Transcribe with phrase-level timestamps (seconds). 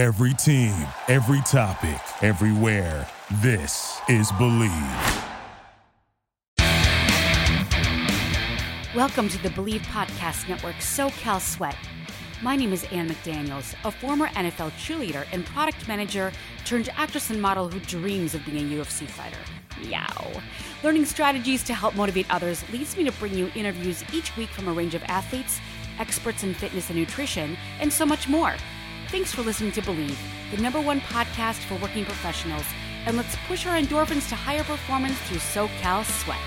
[0.00, 0.74] Every team,
[1.08, 3.06] every topic, everywhere.
[3.42, 4.72] This is Believe.
[8.94, 11.76] Welcome to the Believe Podcast Network SoCal Sweat.
[12.40, 16.32] My name is Ann McDaniels, a former NFL cheerleader and product manager
[16.64, 19.36] turned actress and model who dreams of being a UFC fighter.
[19.82, 20.40] Meow.
[20.82, 24.66] Learning strategies to help motivate others leads me to bring you interviews each week from
[24.66, 25.60] a range of athletes,
[25.98, 28.56] experts in fitness and nutrition, and so much more.
[29.10, 30.16] Thanks for listening to Believe,
[30.52, 32.62] the number one podcast for working professionals,
[33.06, 36.38] and let's push our endorphins to higher performance through SoCal Sweat.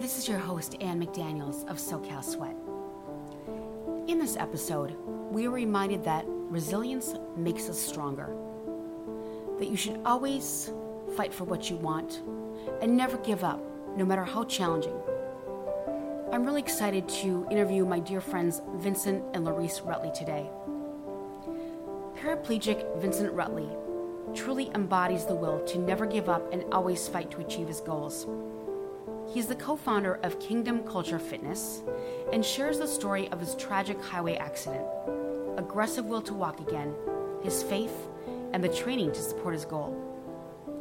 [0.00, 2.56] This is your host, Ann McDaniels of SoCal Sweat.
[4.08, 4.96] In this episode,
[5.30, 8.34] we are reminded that resilience makes us stronger,
[9.60, 10.72] that you should always
[11.16, 12.22] fight for what you want
[12.82, 13.62] and never give up,
[13.96, 15.00] no matter how challenging.
[16.32, 20.50] I'm really excited to interview my dear friends Vincent and Larice Rutley today.
[22.20, 23.70] Paraplegic Vincent Rutley
[24.34, 28.26] truly embodies the will to never give up and always fight to achieve his goals.
[29.32, 31.82] He's the co founder of Kingdom Culture Fitness
[32.32, 34.84] and shares the story of his tragic highway accident,
[35.56, 36.92] aggressive will to walk again,
[37.44, 38.08] his faith,
[38.52, 39.94] and the training to support his goal.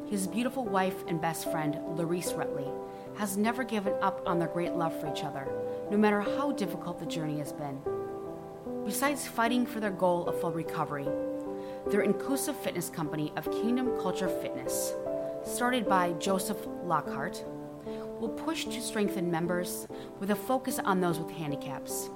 [0.10, 2.72] His beautiful wife and best friend, Larice Rutley,
[3.18, 5.48] has never given up on their great love for each other,
[5.90, 7.80] no matter how difficult the journey has been.
[8.86, 11.08] Besides fighting for their goal of full recovery,
[11.90, 14.94] their inclusive fitness company of Kingdom Culture Fitness,
[15.44, 17.44] started by Joseph Lockhart,
[18.20, 19.88] will push to strengthen members
[20.20, 22.10] with a focus on those with handicaps.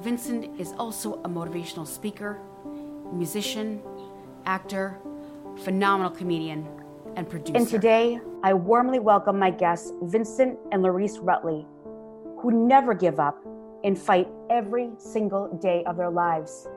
[0.00, 2.40] Vincent is also a motivational speaker,
[3.12, 3.82] musician,
[4.46, 4.98] actor,
[5.62, 6.66] phenomenal comedian,
[7.16, 7.56] and producer.
[7.56, 11.66] And today, I warmly welcome my guests, Vincent and Larice Rutley,
[12.40, 13.38] who never give up
[13.84, 16.68] and fight every single day of their lives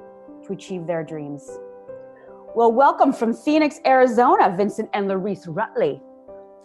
[0.45, 1.59] to achieve their dreams.
[2.55, 6.01] Well, welcome from Phoenix, Arizona, Vincent and Larice Rutley.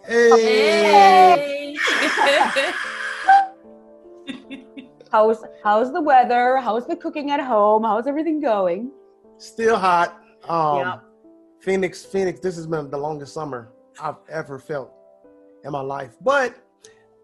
[0.05, 1.75] Hey.
[1.75, 2.53] hey.
[5.11, 6.57] how's how's the weather?
[6.57, 7.83] How's the cooking at home?
[7.83, 8.91] How's everything going?
[9.37, 10.21] Still hot.
[10.47, 10.99] Um, yeah.
[11.59, 12.39] Phoenix, Phoenix.
[12.39, 13.71] This has been the longest summer
[14.01, 14.91] I've ever felt
[15.63, 16.15] in my life.
[16.21, 16.55] But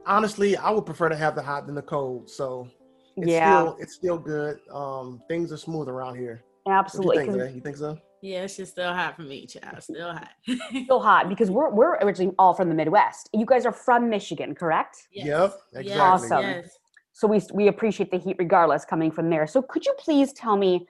[0.05, 2.29] honestly, I would prefer to have the hot than the cold.
[2.29, 2.67] So
[3.15, 4.59] it's yeah, still, it's still good.
[4.71, 6.43] Um, things are smooth around here.
[6.67, 7.25] Absolutely.
[7.25, 7.97] You think, you think so?
[8.21, 9.81] Yeah, it's just still hot for me, child.
[9.83, 10.29] Still hot.
[10.83, 13.29] still hot because we're we're originally all from the Midwest.
[13.33, 15.07] You guys are from Michigan, correct?
[15.13, 15.27] Yes.
[15.27, 15.59] Yep.
[15.75, 16.01] Exactly.
[16.01, 16.41] Awesome.
[16.41, 16.77] Yes.
[17.13, 19.47] So we we appreciate the heat regardless coming from there.
[19.47, 20.87] So could you please tell me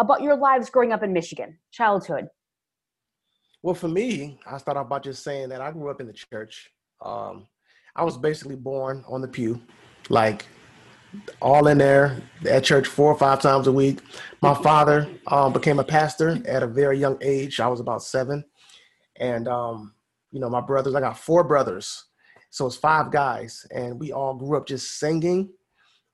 [0.00, 2.28] about your lives growing up in Michigan, childhood?
[3.62, 6.12] Well, for me, I start off by just saying that I grew up in the
[6.12, 6.70] church.
[7.00, 7.46] Um,
[7.94, 9.60] I was basically born on the pew,
[10.08, 10.46] like
[11.40, 14.00] all in there at church four or five times a week.
[14.40, 17.60] My father um, became a pastor at a very young age.
[17.60, 18.44] I was about seven,
[19.16, 19.94] and um,
[20.32, 20.96] you know my brothers.
[20.96, 22.06] I got four brothers,
[22.50, 25.50] so it's five guys, and we all grew up just singing,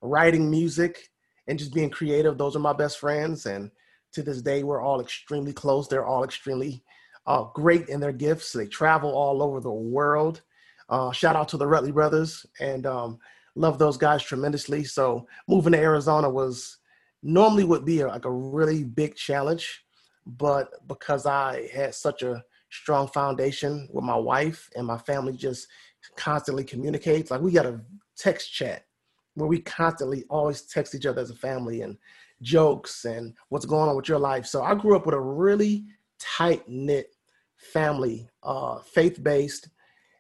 [0.02, 1.08] writing music,
[1.46, 2.36] and just being creative.
[2.36, 3.70] Those are my best friends, and
[4.12, 5.88] to this day, we're all extremely close.
[5.88, 6.82] They're all extremely
[7.28, 8.52] uh, great in their gifts.
[8.52, 10.40] They travel all over the world.
[10.88, 13.18] Uh, shout out to the Rutley brothers and um,
[13.54, 14.82] love those guys tremendously.
[14.82, 16.78] So moving to Arizona was
[17.22, 19.84] normally would be a, like a really big challenge,
[20.26, 25.68] but because I had such a strong foundation with my wife and my family just
[26.16, 27.78] constantly communicates, like we got a
[28.16, 28.86] text chat
[29.34, 31.98] where we constantly always text each other as a family and
[32.40, 34.46] jokes and what's going on with your life.
[34.46, 35.84] So I grew up with a really
[36.18, 37.10] tight knit
[37.58, 39.68] family, uh, faith based,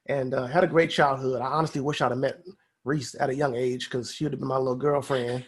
[0.06, 1.40] and uh, had a great childhood.
[1.40, 2.42] I honestly wish I'd have met
[2.84, 5.44] Reese at a young age because she would have been my little girlfriend.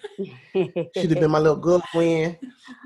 [0.55, 2.39] She'd have been my little girlfriend.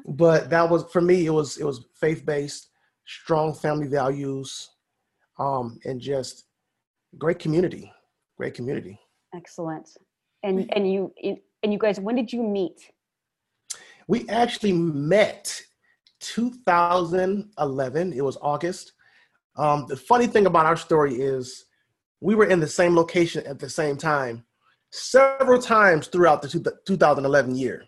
[0.07, 1.27] But that was for me.
[1.27, 2.69] It was it was faith based,
[3.07, 4.71] strong family values,
[5.39, 6.45] um, and just
[7.19, 7.93] great community.
[8.37, 8.99] Great community.
[9.35, 9.89] Excellent.
[10.43, 11.13] And and you
[11.63, 12.91] and you guys, when did you meet?
[14.07, 15.61] We actually met
[16.21, 18.13] 2011.
[18.13, 18.93] It was August.
[19.57, 21.67] Um, the funny thing about our story is
[22.21, 24.45] we were in the same location at the same time
[24.91, 27.85] several times throughout the two, 2011 year.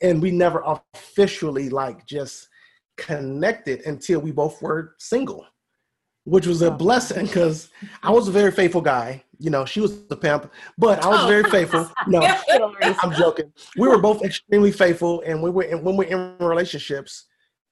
[0.00, 0.62] And we never
[0.94, 2.48] officially like just
[2.96, 5.44] connected until we both were single,
[6.24, 7.70] which was a blessing because
[8.02, 9.22] I was a very faithful guy.
[9.38, 11.28] You know, she was the pimp, but I was oh.
[11.28, 11.90] very faithful.
[12.06, 12.20] No,
[13.02, 13.52] I'm joking.
[13.76, 17.26] We were both extremely faithful, and we were in, when we're in relationships,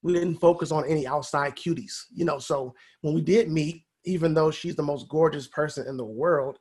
[0.04, 2.38] we didn't focus on any outside cuties, you know.
[2.38, 6.58] So when we did meet, even though she's the most gorgeous person in the world,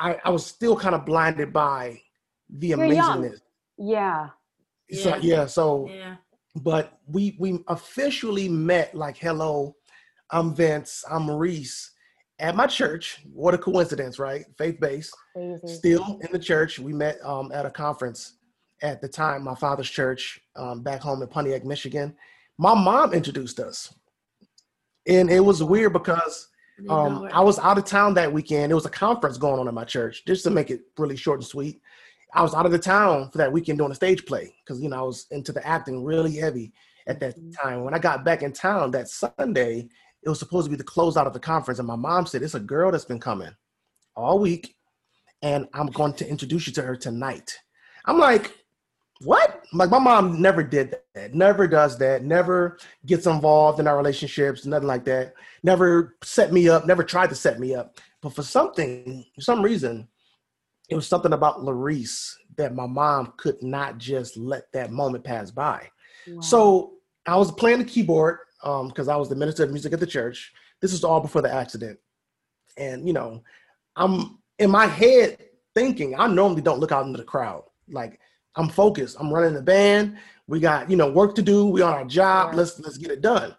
[0.00, 2.00] I, I was still kind of blinded by
[2.50, 3.22] the You're young.
[3.22, 3.38] amazingness.
[3.78, 4.28] Yeah.
[4.92, 5.18] So Yeah.
[5.22, 6.16] yeah, so Yeah.
[6.56, 9.76] but we we officially met like hello
[10.30, 11.92] i'm vince i'm reese
[12.38, 15.66] at my church what a coincidence right faith-based Crazy.
[15.66, 18.38] still in the church we met um, at a conference
[18.82, 22.16] at the time my father's church um, back home in pontiac michigan
[22.58, 23.92] my mom introduced us
[25.06, 26.48] and it was weird because
[26.90, 28.70] um, I was out of town that weekend.
[28.70, 31.40] It was a conference going on in my church, just to make it really short
[31.40, 31.80] and sweet.
[32.34, 34.88] I was out of the town for that weekend doing a stage play because you
[34.88, 36.72] know I was into the acting really heavy
[37.06, 37.54] at that Mhm.
[37.62, 37.84] time.
[37.84, 39.88] When I got back in town that Sunday,
[40.22, 42.54] it was supposed to be the closeout of the conference, and my mom said, "It's
[42.54, 43.54] a girl that's been coming
[44.14, 44.76] all week,
[45.40, 47.58] and I'm going to introduce you to her tonight."
[48.04, 48.52] I'm like,
[49.20, 53.96] "What?" Like my mom never did that, never does that, never gets involved in our
[53.96, 55.34] relationships, nothing like that
[55.66, 57.98] never set me up, never tried to set me up.
[58.22, 60.08] But for something, for some reason,
[60.88, 65.50] it was something about Larice that my mom could not just let that moment pass
[65.50, 65.90] by.
[66.28, 66.40] Wow.
[66.40, 66.92] So
[67.26, 70.06] I was playing the keyboard um, because I was the minister of music at the
[70.06, 70.52] church.
[70.80, 71.98] This was all before the accident.
[72.78, 73.42] And, you know,
[73.96, 75.38] I'm in my head
[75.74, 77.64] thinking, I normally don't look out into the crowd.
[77.88, 78.20] Like
[78.56, 79.16] I'm focused.
[79.20, 80.16] I'm running the band.
[80.48, 81.66] We got, you know, work to do.
[81.66, 82.48] We on our job.
[82.48, 82.56] Right.
[82.58, 83.54] Let's let's get it done.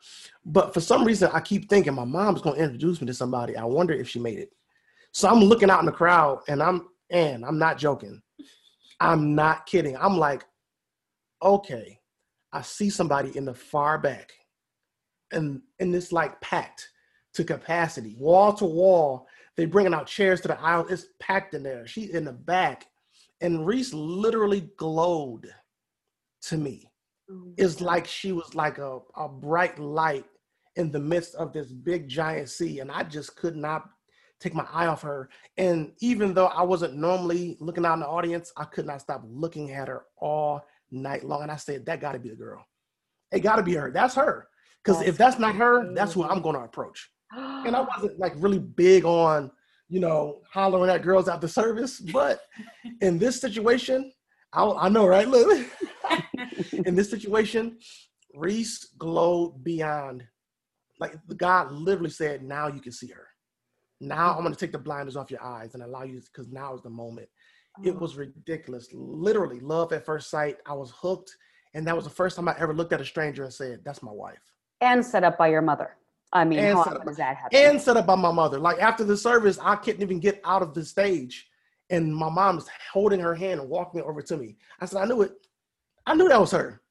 [0.46, 3.58] But for some reason, I keep thinking my mom's gonna introduce me to somebody.
[3.58, 4.52] I wonder if she made it.
[5.12, 8.22] So I'm looking out in the crowd and I'm and I'm not joking.
[9.00, 9.96] I'm not kidding.
[9.98, 10.46] I'm like,
[11.42, 12.00] okay,
[12.52, 14.32] I see somebody in the far back,
[15.32, 16.90] and and it's like packed
[17.34, 19.28] to capacity, wall to wall.
[19.56, 20.88] They bringing out chairs to the aisle.
[20.90, 21.86] It's packed in there.
[21.88, 22.88] She's in the back,
[23.42, 25.54] and Reese literally glowed
[26.44, 26.90] to me.
[27.30, 30.26] Oh, It's like she was like a, a bright light
[30.76, 33.90] in the midst of this big giant sea, and I just could not
[34.40, 35.30] take my eye off her.
[35.58, 39.24] And even though I wasn't normally looking out in the audience, I could not stop
[39.26, 40.62] looking at her all
[40.92, 41.42] night long.
[41.42, 42.64] And I said, that got to be the girl.
[43.32, 43.92] It got to be her.
[43.92, 44.48] That's her.
[44.84, 47.10] Because if that's not her, that's who I'm going to approach.
[47.34, 49.52] And I wasn't like really big on,
[49.90, 52.00] you know, hollering at girls after service.
[52.00, 52.42] But
[53.02, 54.12] in this situation,
[54.54, 55.28] I, I know, right?
[55.28, 55.68] Look,
[56.86, 57.78] in this situation,
[58.34, 60.24] Reese glowed beyond.
[61.00, 63.28] Like the God literally said, now you can see her.
[64.02, 66.74] Now I'm going to take the blinders off your eyes and allow you, because now
[66.76, 67.30] is the moment.
[67.84, 68.00] It oh.
[68.00, 68.88] was ridiculous.
[68.94, 70.58] Literally, love at first sight.
[70.66, 71.36] I was hooked.
[71.74, 74.02] And that was the first time I ever looked at a stranger and said, that's
[74.02, 74.42] my wife.
[74.82, 75.98] and set up by your mother.
[76.34, 77.58] I mean, And how set often up does that happen?
[77.58, 78.60] and set up by my mother.
[78.60, 81.48] Like after the service, I couldn't even get out of the stage,
[81.90, 84.58] and my mom was holding her hand and walking over to me.
[84.80, 85.32] I said, "I knew it.
[86.06, 86.82] I knew that was her."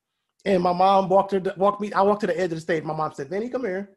[0.45, 1.93] And my mom walked her, walked me.
[1.93, 2.85] I walked to the edge of the stage.
[2.85, 3.97] My mom said, "Vinny, come here."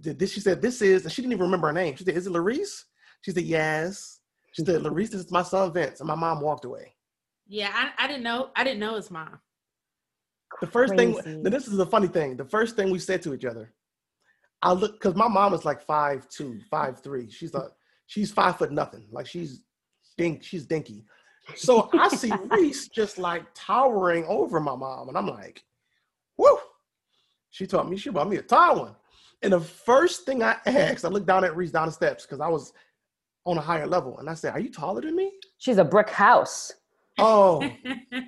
[0.00, 0.32] Did this?
[0.32, 1.96] She said, "This is." And she didn't even remember her name.
[1.96, 2.84] She said, "Is it Larice?"
[3.22, 4.20] She said, "Yes."
[4.52, 6.94] She said, "Larice, this is my son Vince." And my mom walked away.
[7.46, 8.50] yeah, I, I didn't know.
[8.54, 9.38] I didn't know his mom.
[10.60, 11.38] The first thing, Crazy.
[11.38, 12.36] now this is the funny thing.
[12.36, 13.72] The first thing we said to each other,
[14.62, 17.30] I look because my mom is like five two, five three.
[17.30, 17.68] She's a
[18.06, 19.06] she's five foot nothing.
[19.10, 19.62] Like she's
[20.16, 21.04] dink, she's dinky.
[21.56, 25.64] So I see Reese just like towering over my mom, and I'm like,
[26.36, 26.58] whoo.
[27.50, 28.96] She taught me, she bought me a tall one.
[29.42, 32.40] And the first thing I asked, I looked down at Reese down the steps because
[32.40, 32.72] I was
[33.44, 35.32] on a higher level, and I said, Are you taller than me?
[35.58, 36.72] She's a brick house.
[37.18, 38.22] Oh, I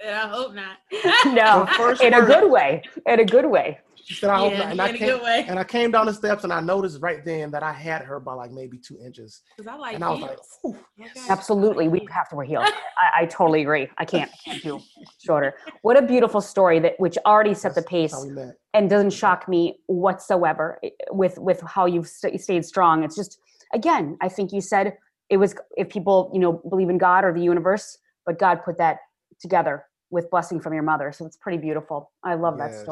[0.00, 0.78] said, I hope not.
[1.26, 2.82] No, The first in a good way.
[3.06, 3.78] In a good way.
[4.06, 4.70] She said, I hope Yeah, not.
[4.70, 5.20] And I came.
[5.48, 8.20] And I came down the steps and I noticed right then that I had her
[8.20, 9.42] by like maybe two inches.
[9.56, 10.30] Because I like and I was heels.
[10.30, 11.06] like, Whew.
[11.06, 11.26] Okay.
[11.28, 12.66] Absolutely, we have to wear heels.
[12.68, 13.88] I, I totally agree.
[13.98, 14.80] I can't, I can't do
[15.18, 15.54] shorter.
[15.82, 18.54] What a beautiful story that which already set the pace how we met.
[18.74, 23.02] and doesn't shock me whatsoever eh, with with how you've st- stayed strong.
[23.02, 23.40] It's just
[23.74, 24.96] again, I think you said
[25.30, 28.78] it was if people you know believe in God or the universe, but God put
[28.78, 28.98] that
[29.40, 31.10] together with blessing from your mother.
[31.10, 32.12] So it's pretty beautiful.
[32.22, 32.84] I love that Yes.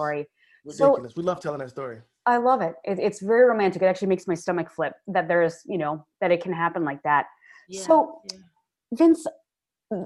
[0.69, 1.09] Story.
[1.09, 2.01] So- we love telling that story.
[2.27, 2.75] I love it.
[2.85, 2.99] it.
[2.99, 3.83] It's very romantic.
[3.83, 6.85] It actually makes my stomach flip that there is you know that it can happen
[6.85, 7.27] like that.
[7.69, 8.39] Yeah, So- yeah.
[8.93, 9.27] Vince,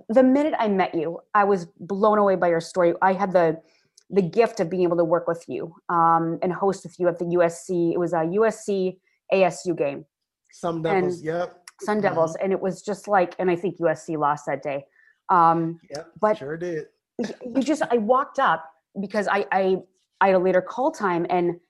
[0.08, 2.94] the minute I met you, I was blown away by your story.
[3.02, 3.60] I had the
[4.10, 7.18] the gift of being able to work with you um, and host with you at
[7.18, 7.92] the USC.
[7.92, 8.98] It was a USC
[9.32, 10.06] ASU game,
[10.50, 11.62] Sun Devils, yep.
[11.82, 12.44] Sun Devils, Mm-hmm.
[12.44, 14.86] and it was just like, and I think USC lost that day.
[15.28, 16.06] Um, Yep.
[16.20, 16.86] But- sure did.
[17.18, 18.64] you just, I walked up
[18.98, 19.82] because I, I,
[20.20, 21.60] I had a later call time, and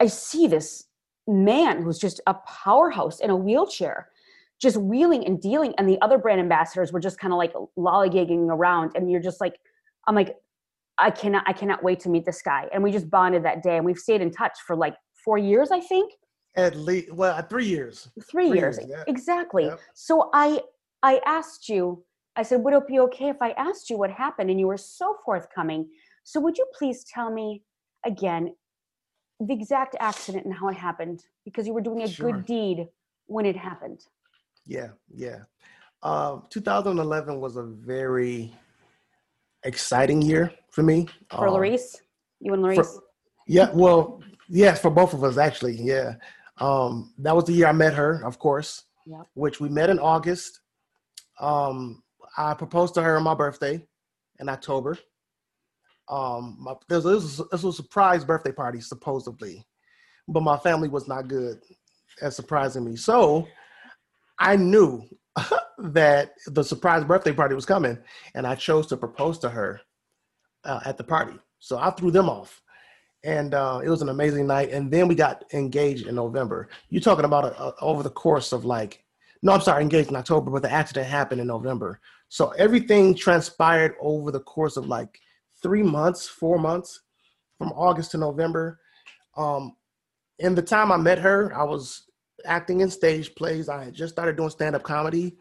[0.00, 0.84] I see this
[1.26, 4.08] man who's just a powerhouse in a wheelchair
[4.60, 8.48] just wheeling and dealing and the other brand ambassadors were just kind of like lollygagging
[8.50, 9.54] around and you're just like
[10.06, 10.36] i'm like
[10.98, 13.76] i cannot i cannot wait to meet this guy and we just bonded that day
[13.76, 16.12] and we've stayed in touch for like four years i think
[16.56, 18.08] At least, well, uh, three years.
[18.28, 19.04] three, Three years, years, yeah.
[19.06, 20.60] exactly so i
[21.02, 22.04] i asked you
[22.36, 24.50] I said, Would it be okay if I asked you what happened?
[24.50, 25.88] And you were so forthcoming.
[26.30, 27.64] So, would you please tell me
[28.06, 28.54] again
[29.40, 31.24] the exact accident and how it happened?
[31.44, 32.30] Because you were doing a Sure.
[32.30, 32.88] good deed
[33.26, 34.06] when it happened.
[34.64, 35.40] Yeah, yeah.
[36.04, 38.54] Um, 2011 was a very
[39.64, 41.08] exciting year for me.
[41.30, 42.00] For Um, Larice,
[42.38, 43.02] you and for-
[43.48, 45.74] Yeah, well, yes, for both of us actually.
[45.82, 46.14] Yeah.
[46.58, 48.84] Um, that was the year I met her, of course.
[49.06, 49.26] Yep.
[49.34, 50.60] Which we met in August.
[51.40, 52.04] Um,
[52.36, 53.84] I proposed to her on my birthday
[54.38, 54.96] in October.
[56.10, 59.64] Um, my, this, was, this was a surprise birthday party, supposedly,
[60.28, 61.60] but my family was not good
[62.20, 62.96] at surprising me.
[62.96, 63.46] So
[64.38, 65.02] I knew
[65.78, 67.96] that the surprise birthday party was coming,
[68.34, 69.80] and I chose to propose to her
[70.64, 71.38] uh, at the party.
[71.60, 72.60] So I threw them off
[73.24, 74.70] and uh, it was an amazing night.
[74.70, 76.68] And then we got engaged in November.
[76.88, 79.04] You're talking about a, a- over the course of like,
[79.42, 82.00] no, I'm sorry, engaged in October, but the accident happened in November.
[82.28, 85.18] So everything transpired over the course of like
[85.62, 87.00] three months, four months,
[87.58, 88.80] from August to November.
[89.36, 89.76] Um,
[90.38, 92.04] in the time I met her, I was
[92.44, 93.68] acting in stage plays.
[93.68, 95.36] I had just started doing stand-up comedy.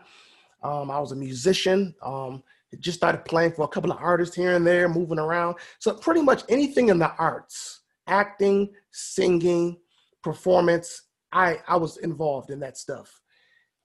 [0.62, 1.96] Um, I was a musician.
[2.02, 2.44] Um,
[2.80, 5.56] just started playing for a couple of artists here and there, moving around.
[5.80, 9.78] So pretty much anything in the arts, acting, singing,
[10.22, 13.22] performance, I I was involved in that stuff.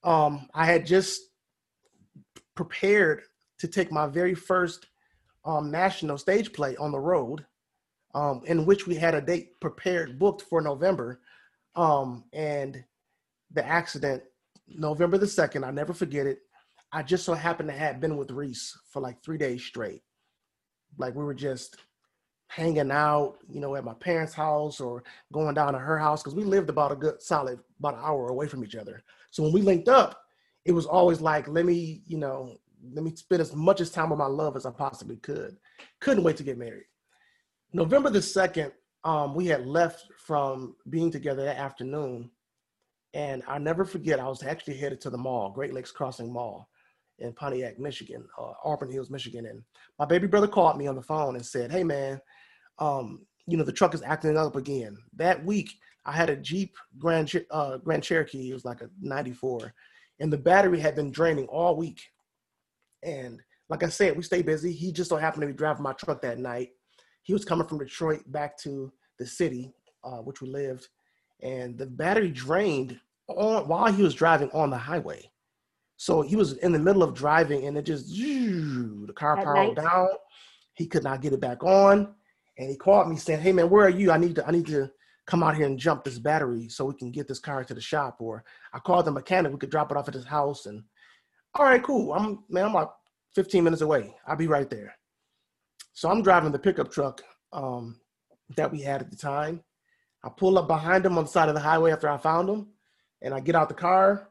[0.03, 1.23] Um, I had just
[2.55, 3.23] prepared
[3.59, 4.87] to take my very first
[5.45, 7.45] um, national stage play on the road,
[8.15, 11.21] um, in which we had a date prepared, booked for November,
[11.77, 12.85] um, and
[13.53, 14.23] the accident,
[14.69, 16.39] November the second, I never forget it.
[16.93, 20.03] I just so happened to have been with Reese for like three days straight.
[20.97, 21.77] Like we were just
[22.49, 26.37] hanging out, you know, at my parents' house or going down to her house because
[26.37, 29.03] we lived about a good solid about an hour away from each other.
[29.33, 30.21] So when we linked up,
[30.65, 32.57] it was always like, let me, you know,
[32.93, 35.57] let me spend as much as time with my love as I possibly could.
[36.01, 36.85] Couldn't wait to get married.
[37.73, 38.73] November the second,
[39.05, 42.31] um, we had left from being together that afternoon,
[43.13, 44.21] and I never forget.
[44.21, 46.69] I was actually headed to the mall, Great Lakes Crossing Mall,
[47.19, 49.63] in Pontiac, Michigan, uh, Auburn Hills, Michigan, and
[49.99, 52.21] my baby brother called me on the phone and said, "Hey, man,
[52.79, 55.71] um, you know the truck is acting up again." That week,
[56.05, 58.51] I had a Jeep Grand uh, Grand Cherokee.
[58.51, 59.73] It was like a '94,
[60.21, 62.01] and the battery had been draining all week.
[63.05, 64.73] And like I said, we stay busy.
[64.73, 66.71] He just so happened to be driving my truck that night.
[67.23, 70.89] He was coming from Detroit back to the city, uh, which we lived,
[71.43, 75.31] and the battery drained on while he was driving on the highway.
[75.97, 79.77] So he was in the middle of driving, and it just the car At powered
[79.77, 79.85] night?
[79.85, 80.09] down.
[80.75, 82.15] He could not get it back on,
[82.59, 84.11] and he called me saying, "Hey man, where are you?
[84.11, 84.91] I need to I need to
[85.27, 87.81] come out here and jump this battery so we can get this car to the
[87.81, 89.53] shop." Or I called the mechanic.
[89.53, 90.83] We could drop it off at his house, and
[91.57, 92.13] all right, cool.
[92.13, 92.89] I'm man, I'm like
[93.35, 94.15] 15 minutes away.
[94.27, 94.95] I'll be right there.
[95.93, 98.01] So I'm driving the pickup truck um,
[98.57, 99.63] that we had at the time.
[100.25, 102.69] I pull up behind him on the side of the highway after I found him,
[103.23, 104.31] and I get out the car,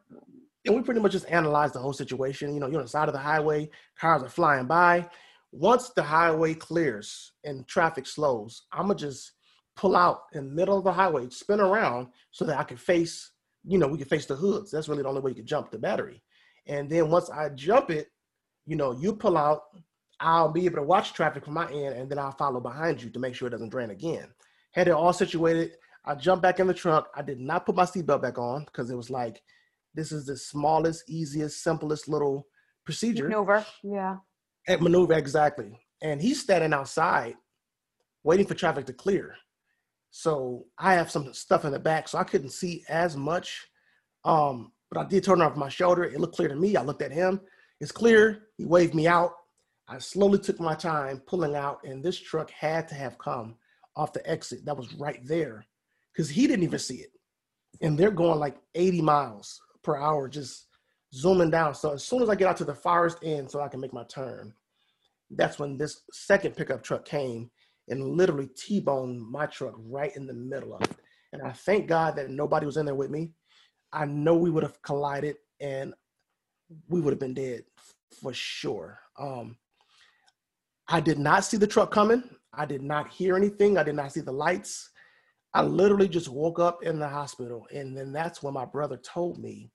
[0.65, 2.53] and we pretty much just analyze the whole situation.
[2.53, 5.08] You know, you're on the side of the highway, cars are flying by.
[5.51, 9.34] Once the highway clears and traffic slows, I'm gonna just
[9.75, 13.32] pull out in the middle of the highway, spin around so that I can face,
[13.63, 14.72] you know, we can face the hoods.
[14.72, 16.22] That's really the only way you can jump the battery.
[16.67, 18.08] And then once I jump it,
[18.65, 19.62] you know, you pull out,
[20.20, 23.10] I'll be able to watch traffic from my end, and then I'll follow behind you
[23.10, 24.27] to make sure it doesn't drain again.
[24.72, 25.72] Had it all situated.
[26.05, 27.10] I jumped back in the truck.
[27.15, 29.41] I did not put my seatbelt back on because it was like,
[29.93, 32.48] this is the smallest, easiest, simplest little
[32.86, 33.65] procedure Maneuver.
[33.84, 34.17] Yeah.
[34.67, 35.79] at maneuver exactly.
[36.01, 37.36] And he's standing outside
[38.24, 39.36] waiting for traffic to clear.
[40.12, 43.67] So I have some stuff in the back, so I couldn't see as much.
[44.25, 46.03] Um, but I did turn off my shoulder.
[46.03, 46.75] It looked clear to me.
[46.75, 47.41] I looked at him.
[47.79, 48.43] It's clear.
[48.57, 49.31] He waved me out.
[49.88, 53.55] I slowly took my time pulling out, and this truck had to have come
[53.95, 55.65] off the exit that was right there
[56.13, 57.12] because he didn't even see it.
[57.81, 60.67] And they're going like 80 miles per hour, just
[61.13, 61.73] zooming down.
[61.73, 63.93] So as soon as I get out to the farthest end so I can make
[63.93, 64.53] my turn,
[65.31, 67.50] that's when this second pickup truck came
[67.89, 70.95] and literally T-boned my truck right in the middle of it.
[71.33, 73.31] And I thank God that nobody was in there with me.
[73.93, 75.93] I know we would have collided and
[76.89, 77.63] we would have been dead
[78.21, 79.00] for sure.
[79.17, 79.57] Um,
[80.88, 82.23] I did not see the truck coming.
[82.53, 83.77] I did not hear anything.
[83.77, 84.89] I did not see the lights.
[85.53, 87.67] I literally just woke up in the hospital.
[87.73, 89.71] And then that's when my brother told me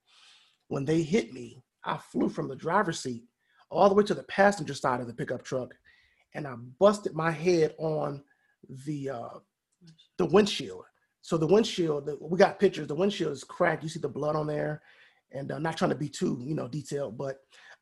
[0.66, 3.25] when they hit me, I flew from the driver's seat
[3.70, 5.72] all the way to the passenger side of the pickup truck
[6.34, 8.22] and I busted my head on
[8.87, 9.38] the uh,
[10.18, 10.84] the windshield.
[11.22, 12.87] So the windshield, we got pictures.
[12.87, 13.82] The windshield is cracked.
[13.82, 14.82] You see the blood on there,
[15.32, 17.40] and uh, not trying to be too, you know, detailed, but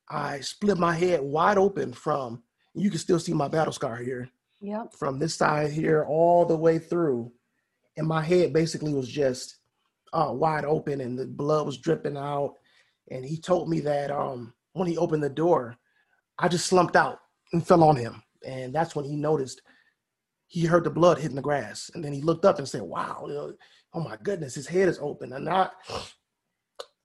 [0.08, 2.42] I split my head wide open from,
[2.74, 4.28] you can still see my battle scar here,
[4.60, 4.94] Yep.
[4.94, 7.32] from this side here all the way through.
[7.96, 9.58] And my head basically was just
[10.12, 12.54] uh, wide open and the blood was dripping out.
[13.10, 15.76] And he told me that um, when he opened the door,
[16.38, 17.20] I just slumped out
[17.52, 18.22] and fell on him.
[18.46, 19.62] And that's when he noticed
[20.48, 21.90] he heard the blood hitting the grass.
[21.94, 23.28] And then he looked up and said, Wow,
[23.94, 25.32] oh my goodness, his head is open.
[25.32, 25.68] And I,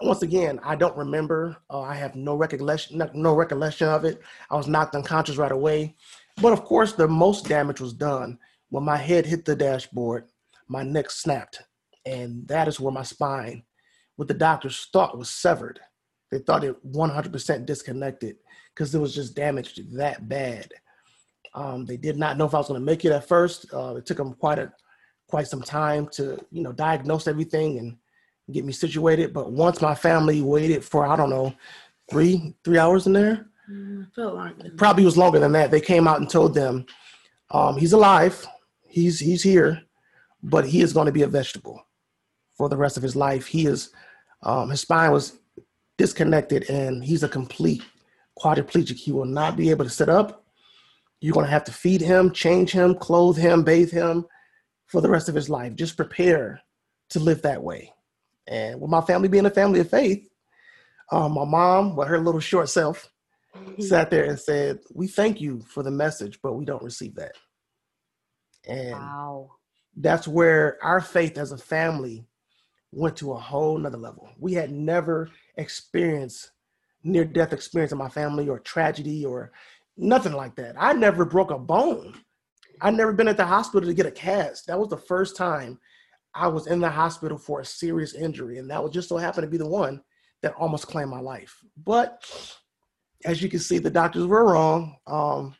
[0.01, 1.57] once again, I don't remember.
[1.69, 4.19] Uh, I have no recollection, no, no recollection of it.
[4.50, 5.95] I was knocked unconscious right away.
[6.41, 10.25] But of course, the most damage was done when my head hit the dashboard.
[10.67, 11.62] My neck snapped,
[12.05, 13.63] and that is where my spine,
[14.15, 15.79] what the doctors thought was severed.
[16.31, 18.38] They thought it 100% disconnected
[18.74, 20.71] because it was just damaged that bad.
[21.53, 23.65] Um, they did not know if I was going to make it at first.
[23.74, 24.72] Uh, it took them quite a
[25.27, 27.98] quite some time to you know diagnose everything and
[28.51, 29.34] get me situated.
[29.34, 31.53] But once my family waited for I don't know
[32.10, 34.53] three three hours in there, Mm, I feel longer.
[34.55, 34.77] than that.
[34.77, 35.72] probably was longer than that.
[35.72, 36.86] They came out and told them
[37.51, 38.46] um, he's alive,
[38.88, 39.81] he's he's here,
[40.43, 41.86] but he is going to be a vegetable
[42.58, 43.46] for the rest of his life.
[43.46, 43.91] He is
[44.43, 45.38] um, his spine was
[45.98, 47.84] disconnected and he's a complete
[48.41, 48.96] quadriplegic.
[48.96, 50.40] He will not be able to sit up.
[51.22, 54.25] You're going to have to feed him, change him, clothe him, bathe him
[54.88, 55.75] for the rest of his life.
[55.75, 56.62] Just prepare
[57.10, 57.94] to live that way.
[58.48, 60.28] And with my family being a family of faith,
[61.12, 63.10] um, my mom, with her little short self,
[63.80, 67.36] sat there and said, "We thank you for the message, but we don't receive that."
[68.68, 69.51] And Wow.
[69.96, 72.25] that's where our faith as a family
[72.92, 74.30] went to a whole nother level.
[74.40, 76.51] We had never experienced
[77.04, 79.51] near death experience in my family or tragedy or
[79.98, 80.75] nothing like that.
[80.77, 82.15] I never broke a bone.
[82.81, 84.67] I never been at the hospital to get a cast.
[84.67, 85.79] That was the first time
[86.33, 89.43] I was in the hospital for a serious injury, and that was just so happened
[89.43, 90.01] to be the one
[90.41, 91.55] that almost claimed my life.
[91.86, 92.24] But
[93.25, 95.55] as you can see, the doctors were wrong, um,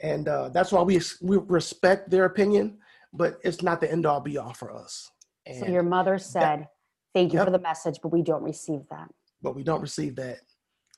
[0.00, 2.78] and uh, that's why we we respect their opinion,
[3.12, 5.10] but it's not the end all be all for us.
[5.44, 6.68] And, So your mother said,
[7.14, 7.46] "Thank you Yep.
[7.48, 9.10] for the message, but we don't receive that."
[9.42, 10.38] but we don't receive that.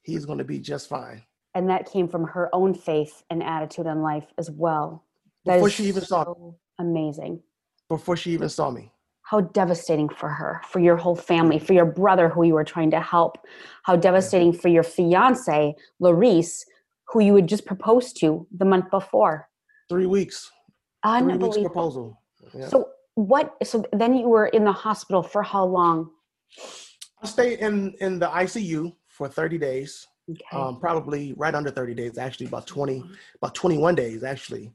[0.02, 1.22] He's going to be just fine.
[1.54, 5.04] And that came from her own faith and attitude in life as well.
[5.44, 7.42] That Before she even saw so amazing.
[7.88, 8.92] before she even saw me.
[9.22, 12.90] How devastating for her, for your whole family, for your brother who you were trying
[12.90, 13.38] to help.
[13.84, 16.64] How devastating for your fiance, Larice,
[17.08, 19.48] who you had just proposed to the month before.
[19.88, 20.50] Three weeks.
[21.06, 22.20] Three weeks proposal.
[22.54, 22.68] Yeah.
[22.68, 23.56] So what?
[23.62, 26.10] So then you were in the hospital for how long?
[27.22, 30.06] I stayed in in the ICU for 30 days.
[30.30, 30.56] Okay.
[30.56, 33.04] um, probably right under 30 days, actually about 20,
[33.36, 34.72] about 21 days, actually.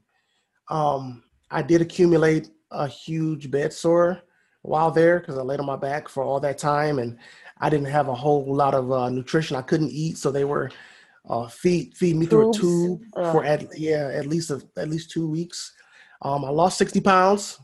[0.68, 4.20] Um, I did accumulate a huge bed sore
[4.62, 7.16] while there because I laid on my back for all that time and
[7.60, 9.56] I didn't have a whole lot of uh, nutrition.
[9.56, 10.70] I couldn't eat, so they were
[11.28, 12.60] uh, feed feed me through a Tubes?
[12.60, 15.72] tube for at yeah at least a, at least two weeks.
[16.22, 17.60] Um, I lost 60 pounds,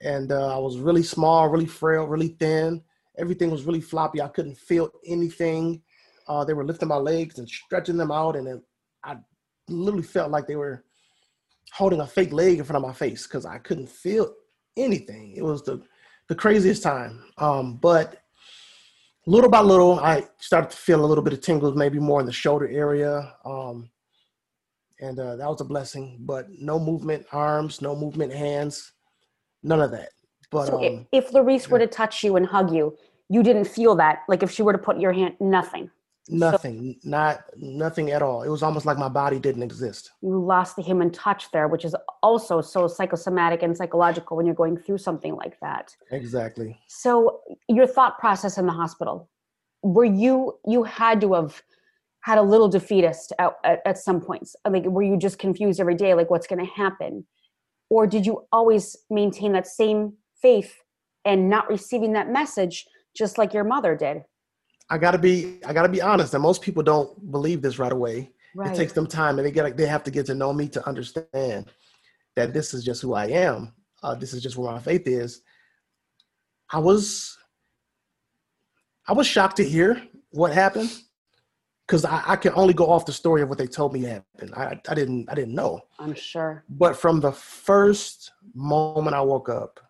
[0.00, 2.82] and uh, I was really small, really frail, really thin.
[3.18, 4.20] Everything was really floppy.
[4.20, 5.82] I couldn't feel anything.
[6.26, 8.60] Uh, they were lifting my legs and stretching them out, and it,
[9.04, 9.16] I
[9.68, 10.84] literally felt like they were
[11.72, 14.32] holding a fake leg in front of my face because I couldn't feel
[14.76, 15.34] anything.
[15.36, 15.82] It was the
[16.28, 17.22] the craziest time.
[17.38, 18.22] Um, but
[19.26, 22.26] little by little, I started to feel a little bit of tingles, maybe more in
[22.26, 23.34] the shoulder area.
[23.44, 23.90] Um,
[25.00, 26.18] and uh, that was a blessing.
[26.20, 28.92] But no movement, arms, no movement, hands,
[29.62, 30.10] none of that.
[30.50, 32.96] But so um, if, if Larice were to touch you and hug you,
[33.28, 34.20] you didn't feel that.
[34.28, 35.90] Like if she were to put your hand, nothing.
[36.28, 38.42] Nothing, not nothing at all.
[38.42, 40.12] It was almost like my body didn't exist.
[40.22, 44.54] You lost the human touch there, which is also so psychosomatic and psychological when you're
[44.54, 45.94] going through something like that.
[46.10, 46.78] Exactly.
[46.88, 49.28] So your thought process in the hospital,
[49.82, 51.62] were you you had to have
[52.20, 54.56] had a little defeatist at, at, at some points?
[54.68, 57.26] Like were you just confused every day, like what's going to happen,
[57.90, 60.74] or did you always maintain that same faith
[61.24, 64.22] and not receiving that message, just like your mother did?
[64.90, 68.30] I gotta be I gotta be honest, and most people don't believe this right away.
[68.56, 70.86] It takes them time, and they get they have to get to know me to
[70.86, 71.66] understand
[72.36, 73.72] that this is just who I am.
[74.02, 75.42] Uh, this is just where my faith is.
[76.70, 77.36] I was
[79.08, 80.92] I was shocked to hear what happened
[81.86, 84.54] because I, I can only go off the story of what they told me happened.
[84.56, 85.80] I, I didn't I didn't know.
[85.98, 86.64] I'm sure.
[86.68, 89.80] But from the first moment I woke up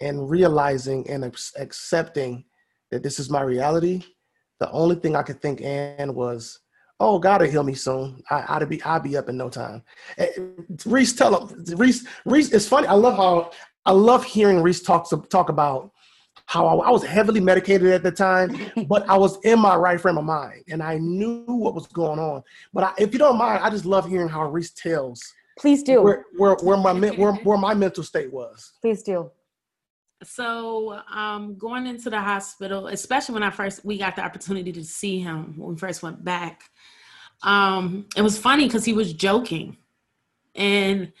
[0.00, 2.44] and realizing and accepting
[2.90, 4.02] that this is my reality,
[4.60, 6.60] the only thing I could think and was,
[7.00, 8.22] "Oh, God will heal me soon.
[8.30, 9.82] I, I'd be I'll be up in no time."
[10.18, 10.28] Eh,
[10.86, 11.64] Reese, tell him.
[11.76, 12.52] Reese, Reese.
[12.52, 12.86] It's funny.
[12.86, 13.50] I love how
[13.84, 15.92] I love hearing Reese talk talk about
[16.46, 20.00] how I, I was heavily medicated at the time, but I was in my right
[20.00, 22.42] frame of mind and I knew what was going on.
[22.72, 25.22] But I, if you don't mind, I just love hearing how Reese tells
[25.58, 26.02] Please do.
[26.02, 28.72] where where, where my where, where my mental state was.
[28.80, 29.30] Please do.
[30.22, 34.84] So, um, going into the hospital, especially when I first we got the opportunity to
[34.84, 36.62] see him when we first went back,
[37.42, 39.76] um, it was funny because he was joking,
[40.54, 41.12] and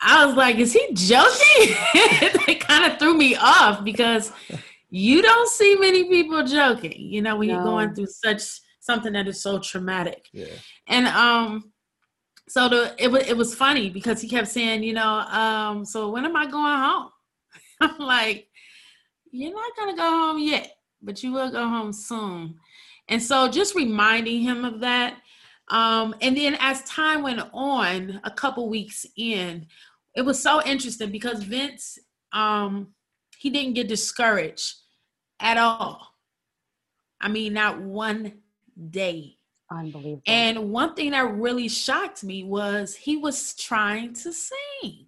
[0.00, 4.32] I was like, "Is he joking?" it kind of threw me off because
[4.90, 8.42] you don't see many people joking, you know, when you're going through such
[8.80, 10.28] something that is so traumatic.
[10.32, 10.46] Yeah.
[10.88, 11.72] And um,
[12.48, 16.10] so the it was it was funny because he kept saying, you know, um, so
[16.10, 17.10] when am I going home?
[17.80, 18.48] I'm like,
[19.30, 22.56] you're not gonna go home yet, but you will go home soon.
[23.08, 25.16] And so just reminding him of that.
[25.68, 29.66] Um, and then as time went on, a couple weeks in,
[30.14, 31.98] it was so interesting because Vince,
[32.32, 32.88] um,
[33.38, 34.74] he didn't get discouraged
[35.38, 36.14] at all.
[37.20, 38.40] I mean, not one
[38.90, 39.36] day.
[39.70, 40.22] Unbelievable.
[40.26, 45.06] And one thing that really shocked me was he was trying to sing.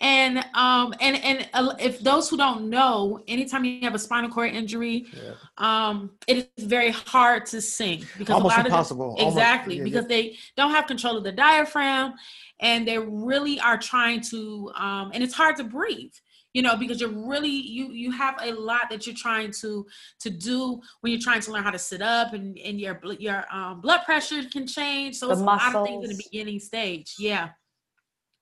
[0.00, 4.28] And um and and uh, if those who don't know, anytime you have a spinal
[4.28, 5.32] cord injury, Yeah.
[5.58, 9.10] um, it is very hard to sing because Almost a lot impossible.
[9.12, 12.14] of the, Almost- exactly yeah, because they don't have control of the diaphragm,
[12.60, 16.12] and they really are trying to, um, and it's hard to breathe.
[16.54, 19.86] You know, because you're really you you have a lot that you're trying to
[20.20, 23.44] to do when you're trying to learn how to sit up, and and your your
[23.52, 25.16] um, blood pressure can change.
[25.16, 27.14] So The it's a lot of things in the beginning stage.
[27.18, 27.50] Yeah.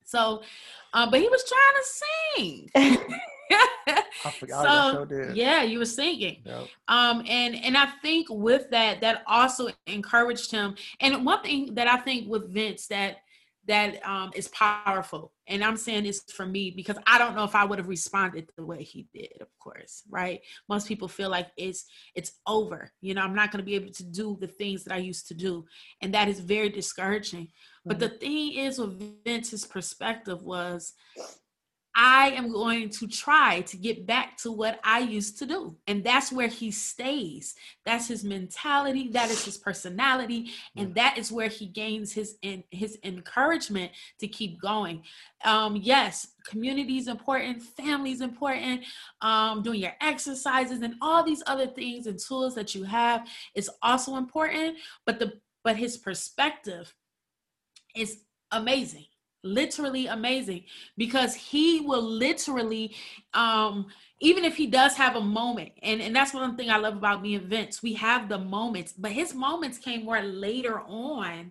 [0.04, 0.42] So,
[0.92, 1.84] uh, but he was trying to
[2.76, 3.18] sing.
[4.24, 4.90] I forgot.
[4.90, 5.36] So did.
[5.36, 6.68] yeah, you were singing Yep.
[6.88, 11.86] um and and i think with that that also encouraged him and one thing that
[11.86, 13.18] i think with vince that
[13.68, 17.54] that um is powerful and i'm saying this for me because i don't know if
[17.54, 21.48] i would have responded the way he did of course right most people feel like
[21.56, 24.82] it's it's over you know i'm not going to be able to do the things
[24.84, 25.64] that i used to do
[26.00, 27.48] and that is very discouraging
[27.84, 30.94] but the thing is with vince's perspective was
[31.94, 35.76] I am going to try to get back to what I used to do.
[35.86, 37.54] And that's where he stays.
[37.84, 42.64] That's his mentality, that is his personality, and that is where he gains his in,
[42.70, 45.02] his encouragement to keep going.
[45.44, 48.84] Um yes, community is important, family is important,
[49.20, 53.70] um doing your exercises and all these other things and tools that you have is
[53.82, 56.94] also important, but the but his perspective
[57.94, 59.06] is amazing
[59.44, 60.64] literally amazing
[60.96, 62.94] because he will literally
[63.34, 63.86] um
[64.20, 67.22] even if he does have a moment and and that's one thing i love about
[67.22, 71.50] me and vince we have the moments but his moments came more later on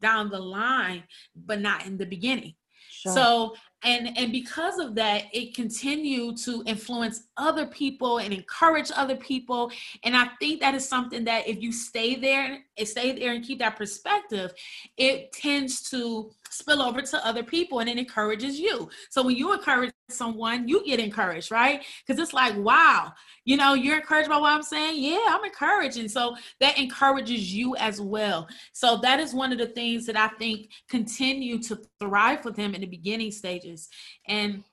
[0.00, 1.02] down the line
[1.46, 2.54] but not in the beginning
[2.90, 3.12] Sure.
[3.12, 9.16] so and and because of that it continued to influence other people and encourage other
[9.16, 9.70] people
[10.02, 13.44] and i think that is something that if you stay there and stay there and
[13.44, 14.52] keep that perspective
[14.96, 18.88] it tends to spill over to other people and it encourages you.
[19.10, 21.84] So when you encourage someone you get encouraged right?
[22.06, 23.12] Because it's like wow
[23.44, 24.94] you know you're encouraged by what i'm saying?
[25.02, 28.48] Yeah i'm encouraged and so that encourages you as well.
[28.72, 32.74] So that is one of the things that i think continue to thrive with them
[32.74, 33.88] in the beginning stages.
[34.26, 34.64] And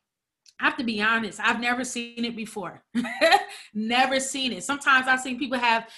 [0.60, 2.82] I have to be honest, I've never seen it before.
[3.74, 4.64] never seen it.
[4.64, 5.90] Sometimes I've seen people have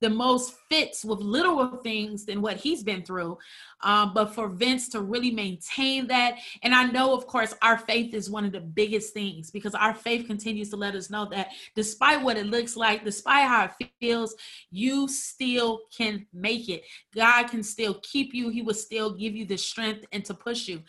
[0.00, 3.36] the most fits with little things than what he's been through.
[3.82, 8.14] Um, but for Vince to really maintain that, and I know, of course, our faith
[8.14, 11.48] is one of the biggest things because our faith continues to let us know that
[11.74, 14.34] despite what it looks like, despite how it feels,
[14.70, 16.84] you still can make it.
[17.14, 20.68] God can still keep you, He will still give you the strength and to push
[20.68, 20.82] you.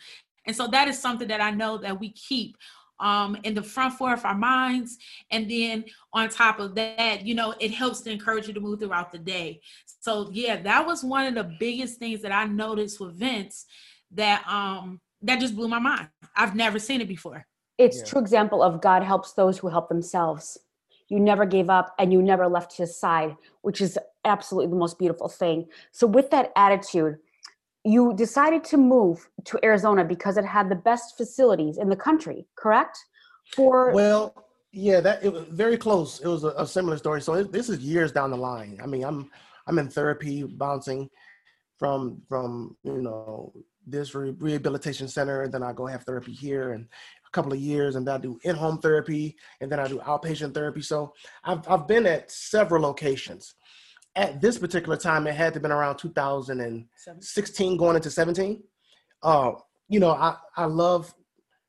[0.46, 2.56] And so that is something that I know that we keep
[3.00, 4.98] um, in the front floor of our minds.
[5.30, 8.80] And then on top of that, you know, it helps to encourage you to move
[8.80, 9.60] throughout the day.
[10.00, 13.66] So yeah, that was one of the biggest things that I noticed with Vince
[14.12, 16.08] that um that just blew my mind.
[16.36, 17.46] I've never seen it before.
[17.76, 18.04] it's Yeah.
[18.04, 20.58] true example of God helps those who help themselves.
[21.08, 24.98] You never gave up and you never left his side, which is absolutely the most
[24.98, 25.66] beautiful thing.
[25.92, 27.18] So with that attitude,
[27.84, 32.46] you decided to move to Arizona because it had the best facilities in the country,
[32.56, 32.98] correct?
[33.54, 34.34] For Well,
[34.72, 36.20] yeah, that it was very close.
[36.20, 37.22] It was a, a similar story.
[37.22, 38.78] So it, this is years down the line.
[38.82, 39.30] I mean, I'm
[39.66, 41.08] I'm in therapy, bouncing
[41.78, 43.52] from from you know
[43.86, 47.58] this re- rehabilitation center, and then I go have therapy here, and a couple of
[47.58, 50.82] years, and then I do in-home therapy, and then I do outpatient therapy.
[50.82, 51.14] So
[51.44, 53.54] I've I've been at several locations.
[54.16, 58.62] At this particular time, it had to have been around 2016 going into 17.
[59.22, 59.52] Uh,
[59.88, 61.14] you know, I I love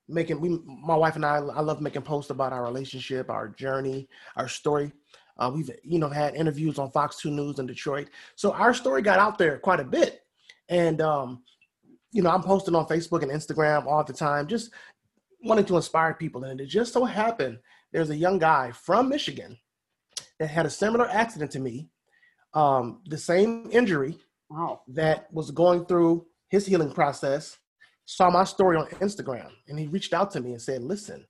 [0.08, 4.08] making we my wife and I I love making posts about our relationship, our journey,
[4.36, 4.91] our story.
[5.38, 9.02] Uh, we've you know had interviews on Fox Two News in Detroit, so our story
[9.02, 10.21] got out there quite a bit.
[10.69, 11.43] And um,
[12.12, 14.71] you know, I'm posting on Facebook and Instagram all the time, just
[15.43, 16.43] wanting to inspire people.
[16.43, 17.60] And it just so happened
[17.91, 19.58] there's a young guy from Michigan
[20.39, 21.89] that had a similar accident to me,
[22.53, 24.17] um, the same injury
[24.49, 24.81] Wow.
[24.88, 27.57] that was going through his healing process,
[28.05, 31.25] saw my story on Instagram, and he reached out to me and said, Listen,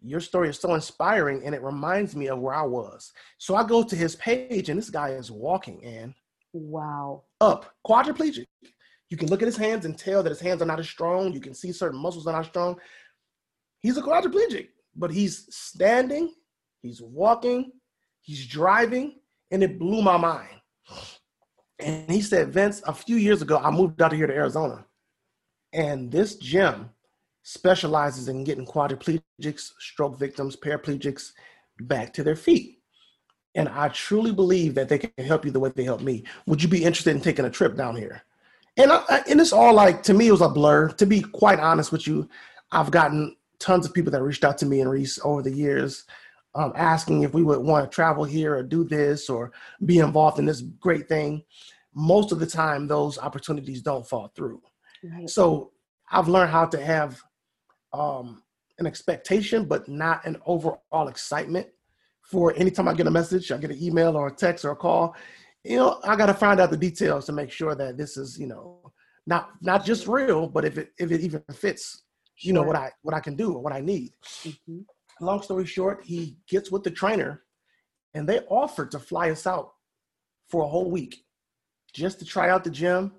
[0.00, 3.12] your story is so inspiring and it reminds me of where I was.
[3.38, 6.14] So I go to his page, and this guy is walking and
[6.54, 7.24] Wow.
[7.42, 8.46] up, quadriplegic.
[9.10, 11.32] You can look at his hands and tell that his hands are not as strong.
[11.32, 12.78] You can see certain muscles are not strong.
[13.80, 16.32] He's a quadriplegic, but he's standing,
[16.82, 17.72] he's walking,
[18.22, 19.17] he's driving,
[19.50, 20.48] and it blew my mind.
[21.78, 24.84] And he said, Vince, a few years ago, I moved out here to Arizona.
[25.72, 26.90] And this gym
[27.42, 31.32] specializes in getting quadriplegics, stroke victims, paraplegics
[31.80, 32.78] back to their feet.
[33.54, 36.24] And I truly believe that they can help you the way they helped me.
[36.46, 38.22] Would you be interested in taking a trip down here?
[38.76, 40.88] And I, and it's all like to me, it was a blur.
[40.90, 42.28] To be quite honest with you,
[42.70, 46.04] I've gotten tons of people that reached out to me and Reese over the years,
[46.54, 49.52] um, asking if we would want to travel here or do this or
[49.84, 51.42] be involved in this great thing.
[51.94, 54.62] Most of the time, those opportunities don't fall through.
[55.02, 55.28] Right.
[55.28, 55.72] So
[56.10, 57.20] I've learned how to have
[57.92, 58.42] um,
[58.78, 61.66] an expectation, but not an overall excitement
[62.22, 64.76] for anytime I get a message, I get an email or a text or a
[64.76, 65.16] call.
[65.64, 68.38] You know, I got to find out the details to make sure that this is,
[68.38, 68.92] you know,
[69.26, 72.04] not not just real, but if it if it even fits,
[72.38, 74.12] you know, what I what I can do or what I need.
[74.44, 74.84] Mhm.
[75.20, 77.42] Long story short, he gets with the trainer,
[78.14, 79.74] and they offered to fly us out
[80.48, 81.24] for a whole week,
[81.92, 83.12] just to try out the gym,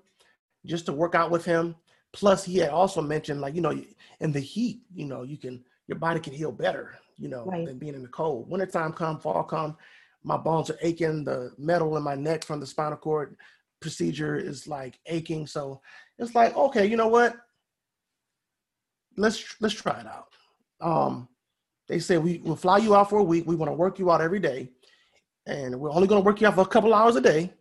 [0.66, 1.76] just to work out with him.
[2.12, 3.78] Plus, he had also mentioned, like, you know,
[4.20, 7.66] in the heat, you know, you can your body can heal better, you know, Right.
[7.66, 8.48] than being in the cold.
[8.48, 9.76] Wintertime come, fall come,
[10.22, 11.24] my bones are aching.
[11.24, 13.36] The metal in my neck from the spinal cord
[13.80, 15.46] procedure is like aching.
[15.48, 15.80] So
[16.18, 17.34] it's like, okay, you know what?
[19.16, 20.28] Let's let's try it out.
[20.80, 21.28] Um,
[21.90, 23.48] they said, we will fly you out for a week.
[23.48, 24.70] We want to work you out every day,
[25.46, 27.52] and we're only going to work you out for a couple hours a day.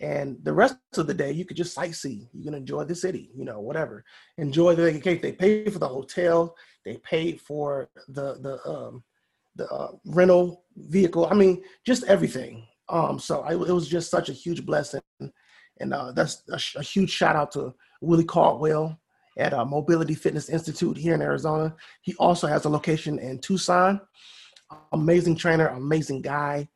[0.00, 2.26] And the rest of the day, you could just sightsee.
[2.32, 4.02] You can enjoy the city, you know, whatever.
[4.38, 5.20] Enjoy the vacation.
[5.20, 6.56] They pay for the hotel.
[6.86, 9.04] They pay for the the um,
[9.56, 11.26] the uh, rental vehicle.
[11.26, 12.66] I mean, just everything.
[12.88, 15.02] Um, so I, it was just such a huge blessing,
[15.80, 18.98] and uh, that's a, sh- a huge shout out to Willie Caldwell
[19.40, 21.74] at uh, Mobility Fitness Institute here in Arizona.
[22.02, 24.00] He also has a location in Tucson.
[24.92, 26.68] Amazing trainer, amazing guy.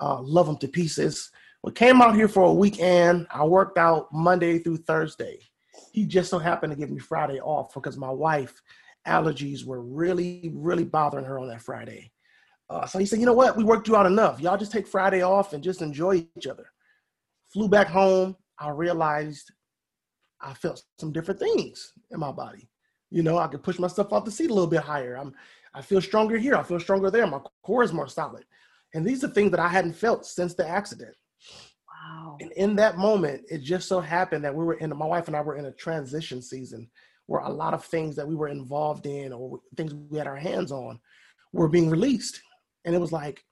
[0.00, 1.30] Uh, love him to pieces.
[1.62, 3.26] We came out here for a weekend.
[3.30, 5.38] I worked out Monday through Thursday.
[5.92, 8.62] He just so happened to give me Friday off because my wife
[9.06, 12.10] allergies were really, really bothering her on that Friday.
[12.70, 13.56] Uh, so he said, you know what?
[13.56, 14.40] We worked you out enough.
[14.40, 16.66] Y'all just take Friday off and just enjoy each other.
[17.52, 18.36] Flew back home.
[18.58, 19.50] I realized
[20.42, 22.68] I felt some different things in my body.
[23.10, 25.16] You know, I could push myself off the seat a little bit higher.
[25.16, 25.34] I'm,
[25.74, 26.56] I feel stronger here.
[26.56, 27.26] I feel stronger there.
[27.26, 28.44] My core is more solid.
[28.94, 31.14] And these are things that I hadn't felt since the accident.
[31.88, 32.36] Wow.
[32.40, 35.36] And in that moment, it just so happened that we were in, my wife and
[35.36, 36.90] I were in a transition season
[37.26, 40.36] where a lot of things that we were involved in or things we had our
[40.36, 40.98] hands on
[41.52, 42.40] were being released.
[42.84, 43.44] And it was like,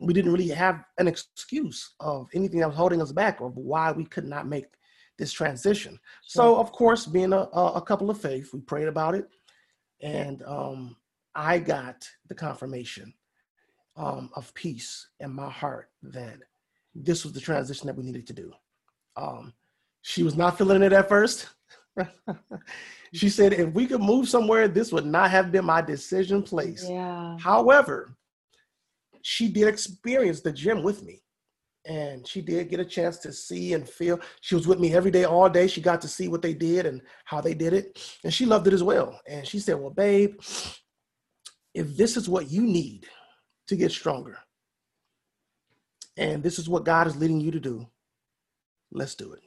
[0.00, 3.92] we didn't really have an excuse of anything that was holding us back or why
[3.92, 4.66] we could not make
[5.18, 5.98] this transition.
[6.22, 9.28] So, of course, being a, a couple of faith, we prayed about it.
[10.00, 10.96] And um,
[11.34, 13.12] I got the confirmation
[13.96, 16.38] um, of peace in my heart that
[16.94, 18.52] this was the transition that we needed to do.
[19.16, 19.52] Um,
[20.02, 21.48] she was not feeling it at first.
[23.12, 26.86] she said, if we could move somewhere, this would not have been my decision place.
[26.88, 27.36] Yeah.
[27.38, 28.16] However,
[29.22, 31.22] she did experience the gym with me.
[31.86, 34.20] And she did get a chance to see and feel.
[34.40, 35.66] She was with me every day, all day.
[35.66, 37.98] She got to see what they did and how they did it.
[38.24, 39.20] And she loved it as well.
[39.26, 40.38] And she said, Well, babe,
[41.74, 43.06] if this is what you need
[43.68, 44.38] to get stronger,
[46.16, 47.86] and this is what God is leading you to do,
[48.90, 49.40] let's do it.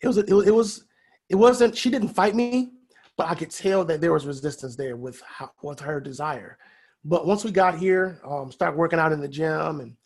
[0.00, 0.84] It was, it was, it was,
[1.28, 2.72] it wasn't, she didn't fight me,
[3.16, 6.58] but I could tell that there was resistance there with how, with her desire.
[7.04, 9.96] But once we got here, um, started working out in the gym and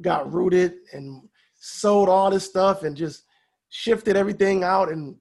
[0.00, 3.24] got rooted and sold all this stuff and just
[3.68, 5.16] shifted everything out and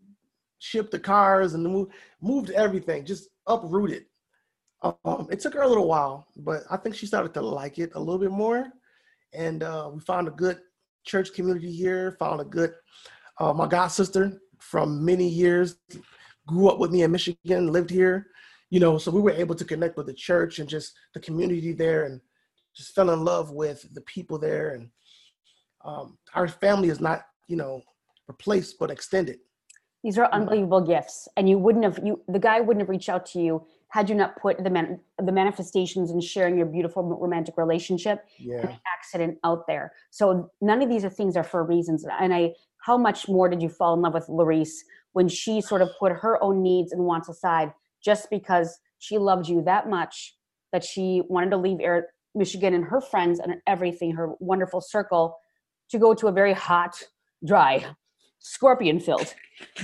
[0.60, 1.88] shipped the cars and
[2.22, 4.06] moved, everything, just uprooted.
[4.82, 7.92] Um, it took her a little while, but I think she started to like it
[7.96, 8.72] a little bit more.
[9.34, 10.60] And uh, we found a good
[11.04, 12.74] church community here, found a good,
[13.40, 15.78] uh, my god sister from many years
[16.48, 18.28] grew up with me in Michigan, lived here.
[18.70, 21.74] you know, so we were able to connect with the church and just the community
[21.74, 22.22] there and
[22.76, 24.72] just fell in love with the people there.
[24.72, 24.90] And
[25.84, 27.82] um, our family is not, you know,
[28.28, 29.40] replaced but extended.
[30.04, 33.26] These are unbelievable gifts, and you wouldn't have you the guy wouldn't have reached out
[33.28, 37.58] to you had you not put the man, the manifestations and sharing your beautiful romantic
[37.58, 38.76] relationship Yeah.
[38.98, 39.94] accident out there.
[40.12, 42.06] So none of these are things are for reasons.
[42.20, 42.54] And I,
[42.86, 44.78] how much more did you fall in love with Larice
[45.14, 49.48] when she sort of put her own needs and wants aside just because she loved
[49.48, 50.36] you that much
[50.72, 55.38] that she wanted to leave Air, Michigan and her friends and everything, her wonderful circle,
[55.90, 57.02] to go to a very hot,
[57.46, 57.86] dry,
[58.40, 59.34] scorpion filled,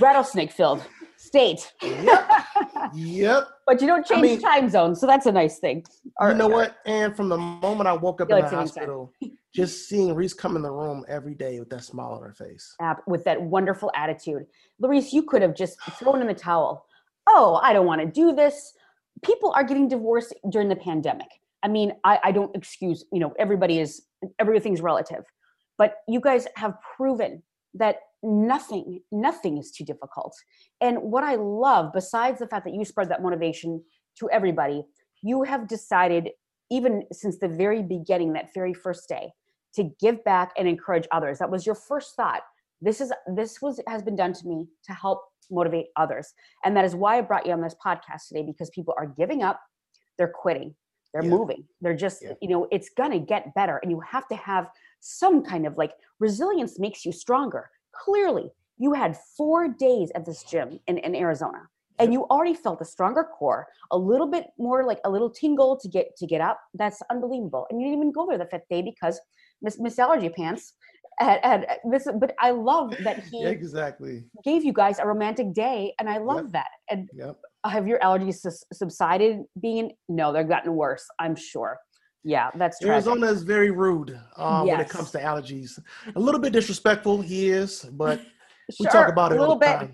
[0.00, 0.82] rattlesnake filled
[1.16, 1.72] state.
[1.82, 2.30] Yep.
[2.94, 3.48] yep.
[3.66, 5.84] But you don't change mean- time zones, so that's a nice thing.
[6.20, 6.76] you know what?
[6.86, 9.12] And from the moment I woke up in the hospital,
[9.52, 12.76] just seeing Reese come in the room every day with that smile on her face.
[13.08, 14.46] with that wonderful attitude.
[14.80, 16.86] Larice, you could have just thrown in the towel.
[17.28, 18.72] Oh, I don't want to do this.
[19.24, 21.26] People are getting divorced during the pandemic.
[21.66, 24.02] I mean, I, I don't excuse, you know, everybody is,
[24.38, 25.24] everything's relative.
[25.78, 27.42] But you guys have proven
[27.74, 30.32] that nothing, nothing is too difficult.
[30.80, 33.82] And what I love, besides the fact that you spread that motivation
[34.20, 34.84] to everybody,
[35.24, 36.30] you have decided,
[36.70, 39.32] even since the very beginning, that very first day,
[39.74, 41.40] to give back and encourage others.
[41.40, 42.42] That was your first thought
[42.80, 46.32] this is this was has been done to me to help motivate others
[46.64, 49.42] and that is why i brought you on this podcast today because people are giving
[49.42, 49.60] up
[50.18, 50.74] they're quitting
[51.16, 51.36] they're Yeah.
[51.38, 52.34] moving they're just Yeah.
[52.42, 54.68] you know it's gonna get better and you have to have
[55.00, 57.70] some kind of like resilience makes you stronger
[58.04, 61.60] clearly you had four days at this gym in, in arizona
[61.98, 65.78] and you already felt a stronger core a little bit more like a little tingle
[65.78, 68.68] to get to get up that's unbelievable and you didn't even go there the fifth
[68.68, 69.18] day because
[69.62, 70.74] miss miss allergy pants
[71.18, 74.24] had, had this but i love that he Yeah, exactly.
[74.44, 76.52] gave you guys a romantic day and i love Yep.
[76.52, 77.40] that and Yep.
[77.68, 81.78] Have your allergies sus- subsided being no they're gotten worse i'm sure
[82.24, 83.06] yeah that's tragic.
[83.06, 85.78] Arizona is very rude um, when it comes to allergies.
[86.16, 88.20] A little bit disrespectful, he is, but
[88.80, 89.92] we talk about it a little bit time.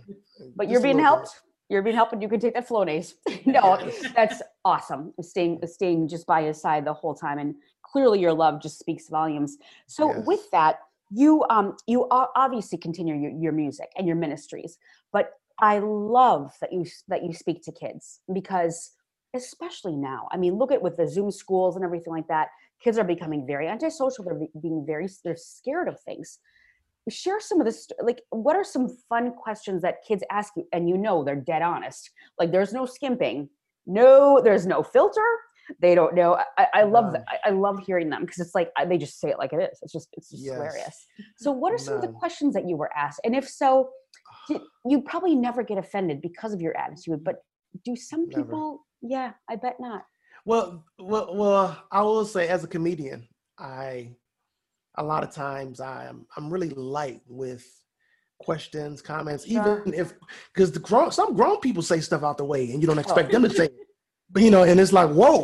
[0.56, 1.04] but Just you're being bit.
[1.04, 3.14] helped you're being helped and you can take that flonase
[3.46, 3.78] no
[4.14, 8.60] that's awesome staying staying just by his side the whole time and clearly your love
[8.60, 9.56] just speaks volumes
[9.86, 10.26] so Yes.
[10.26, 10.80] with that
[11.10, 14.78] you um you obviously continue your, your music and your ministries
[15.12, 15.32] but
[15.62, 18.90] i love that you that you speak to kids because
[19.34, 22.48] especially now i mean look at with the zoom schools and everything like that
[22.82, 26.38] kids are becoming very antisocial they're being very they're scared of things.
[27.08, 30.88] Share some of this like what are some fun questions that kids ask you and
[30.88, 32.10] you know they're dead honest.
[32.38, 33.48] Like there's no skimping
[33.86, 35.20] no there's no filter
[35.80, 36.38] they don't know.
[36.58, 39.20] I, I love that I, I love hearing them because it's like I, they just
[39.20, 40.54] say it like it is it's just it's just Yes.
[40.54, 41.06] hilarious.
[41.36, 43.90] So what are some of the questions that you were asked and if so
[44.86, 47.36] you probably never get offended because of your attitude but
[47.84, 48.42] do some Never.
[48.42, 50.02] people yeah i bet not
[50.44, 53.28] Well, well, well, I will say as a comedian,
[53.58, 54.16] I
[54.96, 57.64] a lot of times I'm I'm really light with
[58.40, 59.82] questions, comments, Sure.
[59.82, 60.14] even if
[60.52, 63.30] because the grown some grown people say stuff out the way and you don't expect
[63.30, 63.68] them to say.
[64.30, 65.42] But you know, and it's like, whoa,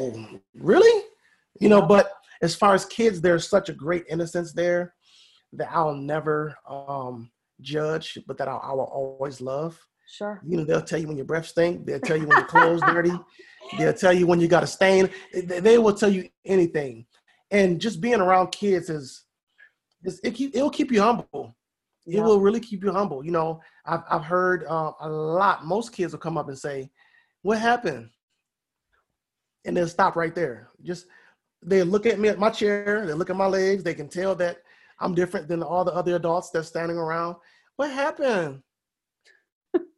[0.54, 1.04] really?
[1.60, 2.10] You know, but
[2.42, 4.94] as far as kids, there's such a great innocence there
[5.52, 9.78] that I'll never um judge, but that I'll, I will always love.
[10.06, 11.86] sure You know, they'll tell you when your breath stink.
[11.86, 13.12] They'll tell you when your clothes dirty.
[13.78, 15.10] They'll tell you when you got a stain.
[15.34, 17.04] They, they will tell you anything.
[17.50, 19.24] And just being around kids is,
[20.04, 21.54] is it keep, it'll keep you humble.
[22.06, 22.22] It Yeah.
[22.24, 23.22] will really keep you humble.
[23.22, 25.66] You know, I've, I've heard uh, a lot.
[25.66, 26.90] Most kids will come up and say,
[27.42, 28.08] "What happened?"
[29.66, 30.68] And they'll stop right there.
[30.82, 31.06] Just
[31.62, 33.04] they look at me at my chair.
[33.06, 33.82] They look at my legs.
[33.82, 34.58] They can tell that
[35.00, 37.36] I'm different than all the other adults that's standing around.
[37.76, 38.62] What happened?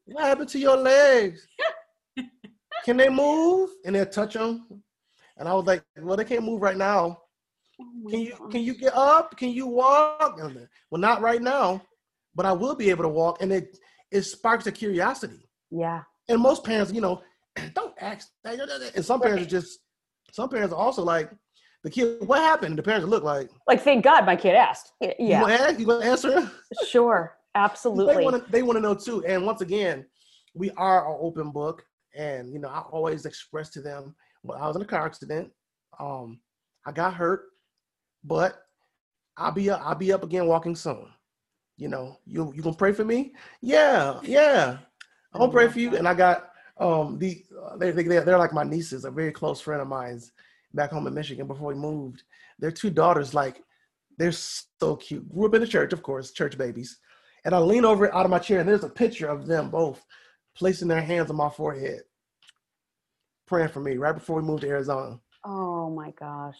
[0.04, 1.46] what happened to your legs?
[2.84, 3.70] Can they move?
[3.84, 4.82] And they'll touch them.
[5.36, 7.18] And I was like, well, they can't move right now.
[7.80, 8.50] Oh Can you gosh.
[8.52, 9.36] can you get up?
[9.36, 10.38] Can you walk?
[10.90, 11.82] Well, not right now,
[12.34, 13.40] but I will be able to walk.
[13.40, 13.78] And it
[14.10, 15.48] it sparks a curiosity.
[15.70, 17.22] yeah And most parents, you know,
[17.74, 18.28] don't ask.
[18.44, 18.92] that.
[18.94, 19.78] And some parents are just
[20.30, 21.30] some parents are also like
[21.82, 22.18] the kid.
[22.26, 22.78] What happened?
[22.78, 23.48] The parents look like.
[23.66, 25.78] like thank god my kid asked Y- You yeah gonna ask?
[25.78, 26.50] You gonna answer?
[26.88, 27.36] sure.
[27.54, 28.52] absolutely They want to.
[28.52, 29.24] They want to know too.
[29.24, 30.06] And once again,
[30.54, 31.84] we are an open book.
[32.14, 34.14] And you know, I always express to them.
[34.42, 35.50] Well, I was in a car accident.
[35.98, 36.40] Um,
[36.86, 37.42] I got hurt,
[38.24, 38.62] but
[39.36, 41.06] I'll be up, I'll be up again walking soon.
[41.76, 43.32] You know, you you gonna pray for me?
[43.62, 44.78] Yeah, yeah.
[45.32, 45.96] I'm gonna pray for you.
[45.96, 49.60] And I got um the uh, they they they're like my nieces, a very close
[49.60, 50.32] friend of mine's
[50.74, 52.22] back home in Michigan before we moved.
[52.58, 53.62] Their two daughters, like
[54.18, 55.28] they're so cute.
[55.32, 56.98] Grew up in the church, of course, church babies.
[57.44, 60.04] And I lean over out of my chair, and there's a picture of them both
[60.54, 62.02] placing their hands on my forehead,
[63.46, 65.18] praying for me right before we moved to Arizona.
[65.44, 66.58] Oh my gosh.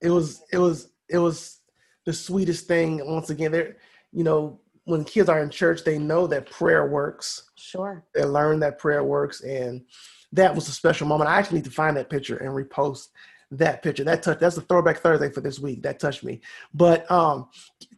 [0.00, 1.60] It was it was it was
[2.04, 3.00] the sweetest thing.
[3.04, 3.76] Once again, there,
[4.12, 7.50] you know, when kids are in church, they know that prayer works.
[7.56, 8.04] Sure.
[8.14, 9.84] They learn that prayer works, and
[10.32, 11.30] that was a special moment.
[11.30, 13.08] I actually need to find that picture and repost
[13.50, 14.04] that picture.
[14.04, 14.38] That touch.
[14.38, 15.82] That's the throwback Thursday for this week.
[15.82, 16.40] That touched me.
[16.74, 17.48] But um,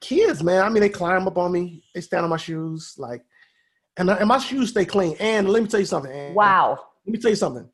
[0.00, 1.84] kids, man, I mean, they climb up on me.
[1.94, 3.24] They stand on my shoes, like,
[3.96, 5.16] and, and my shoes stay clean.
[5.18, 6.12] And let me tell you something.
[6.12, 6.34] Ann.
[6.34, 6.78] Wow.
[7.06, 7.68] Let me tell you something.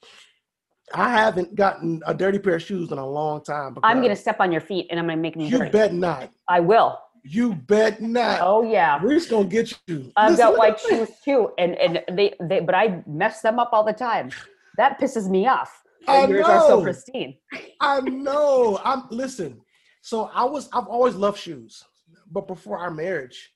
[0.94, 3.76] I haven't gotten a dirty pair of shoes in a long time.
[3.82, 5.70] I'm gonna step on your feet and I'm gonna make them You dirty.
[5.70, 6.30] bet not.
[6.48, 6.98] I will.
[7.24, 8.38] You bet not.
[8.40, 9.00] Oh yeah.
[9.02, 10.12] Reese gonna get you.
[10.16, 13.70] I've Listen, got white shoes too, and and they they but I mess them up
[13.72, 14.30] all the time.
[14.76, 15.82] That pisses me off.
[16.08, 16.82] I And Yours are so know.
[16.82, 17.36] pristine.
[17.80, 18.80] I know.
[18.84, 19.60] I'm listen.
[20.02, 21.82] So I was I've always loved shoes,
[22.30, 23.50] but before our marriage,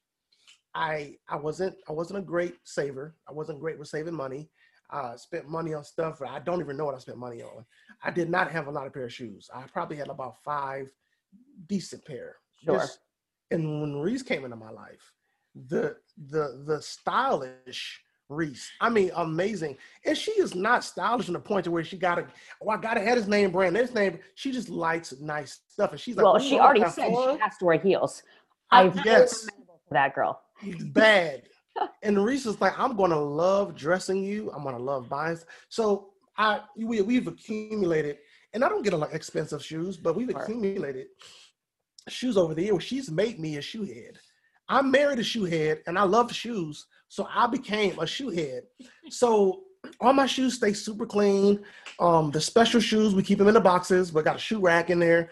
[0.74, 3.16] I I wasn't I wasn't a great saver.
[3.28, 4.51] I wasn't great with saving money.
[4.90, 7.64] I spent money on stuff that I don't even know what I spent money on.
[8.03, 9.48] I did not have a lot of pair of shoes.
[9.55, 10.90] I probably had about five
[11.68, 12.36] decent pair.
[12.64, 12.78] Sure.
[12.78, 12.98] Just-
[13.53, 15.12] and when Reese came into my life,
[15.55, 15.96] the
[16.30, 18.01] the the stylish
[18.31, 19.76] Reese, I mean, amazing.
[20.05, 22.26] And she is not stylish in the point to where she gotta,
[22.62, 24.20] oh, I gotta have his name brand, this name.
[24.37, 27.57] She just likes nice stuff, and she's like, Well, she already said fun." she has
[27.59, 28.22] to wear heels.
[28.70, 30.41] I- for that girl.
[30.93, 31.43] bad.
[32.03, 34.51] and Reese is like, I'm gonna love dressing you.
[34.53, 35.39] I'm gonna love buying.
[35.68, 38.18] So I we we've accumulated,
[38.55, 41.07] and I don't get a lot of expensive shoes, but we've accumulated
[42.09, 42.85] shoes over the years.
[42.85, 44.18] She's made me a shoe head.
[44.68, 48.63] I married a shoe head, and I love shoes, so I became a shoe head.
[49.09, 49.65] So
[50.01, 51.61] all my shoes stay super clean.
[51.99, 54.91] Um, the special shoes we keep them in the boxes, but got a shoe rack
[54.91, 55.31] in there.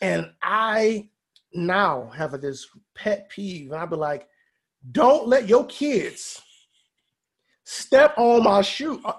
[0.00, 1.08] And I
[1.54, 4.26] now have a, this pet peeve, and I be like,
[4.90, 6.42] don't let your kids
[7.62, 9.00] step on my shoe.
[9.04, 9.12] Uh,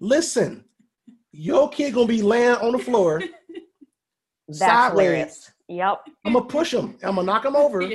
[0.00, 0.64] listen,
[1.32, 3.20] your kid gonna be laying on the floor.
[4.50, 4.90] Sideways.
[4.90, 5.52] hilarious.
[5.68, 5.98] Yep.
[6.24, 6.96] I'm gonna push them.
[7.02, 7.82] I'm gonna knock them over.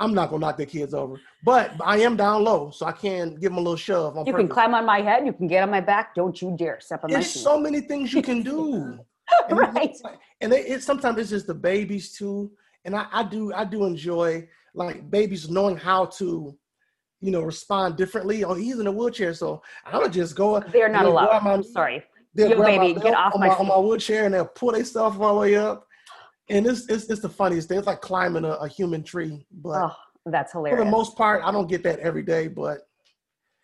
[0.00, 3.34] I'm not gonna knock their kids over, but I am down low, so I can
[3.34, 4.16] give them a little shove.
[4.16, 5.26] On You can climb on my head.
[5.26, 6.14] You can get on my back.
[6.14, 8.98] Don't you dare step on my There's so many things you can do.
[9.48, 9.96] And right.
[10.40, 12.50] and they, it sometimes it's just the babies too
[12.84, 16.58] and I, I do i do enjoy like babies knowing how to
[17.20, 21.04] you know respond differently oh he's in a wheelchair so i'll just go They're not
[21.04, 21.44] allowed.
[21.44, 22.02] my- I'm sorry.
[22.34, 25.18] Yo, baby, get off on my my, on my wheelchair and they'll pull their stuff
[25.20, 25.86] all the way up
[26.50, 29.82] and it's, it's it's the funniest thing it's like climbing a, a human tree but
[29.90, 29.96] Oh,
[30.26, 30.78] that's hilarious.
[30.78, 32.80] for the most part i don't get that every day but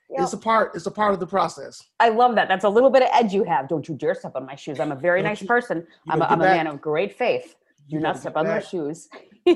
[0.09, 0.20] Yep.
[0.22, 2.47] it's a part it's a part of the process I love that.
[2.47, 3.66] That's a little bit of edge you have.
[3.68, 4.78] Don't you dare step on my shoes.
[4.78, 5.78] I'm a very nice you- person.
[5.78, 7.57] you I'm a, I'm a man of great faith.
[7.91, 9.09] Do not step on my shoes.
[9.49, 9.53] i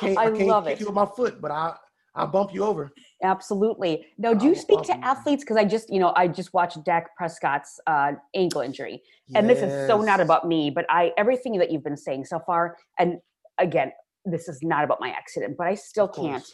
[0.00, 0.80] can't i, I can't love kick it.
[0.80, 1.74] you with my foot but i
[2.14, 2.90] i bump you over
[3.22, 4.06] Absolutely.
[4.18, 5.44] Now, do you Oh, speak to athletes?
[5.44, 9.02] Because I just, you know, I just watched Dak Prescott's uh, ankle injury,
[9.34, 10.70] and this is so not about me.
[10.70, 13.18] But I, everything that you've been saying so far, and
[13.58, 13.92] again,
[14.24, 16.44] this is not about my accident, but I still can't.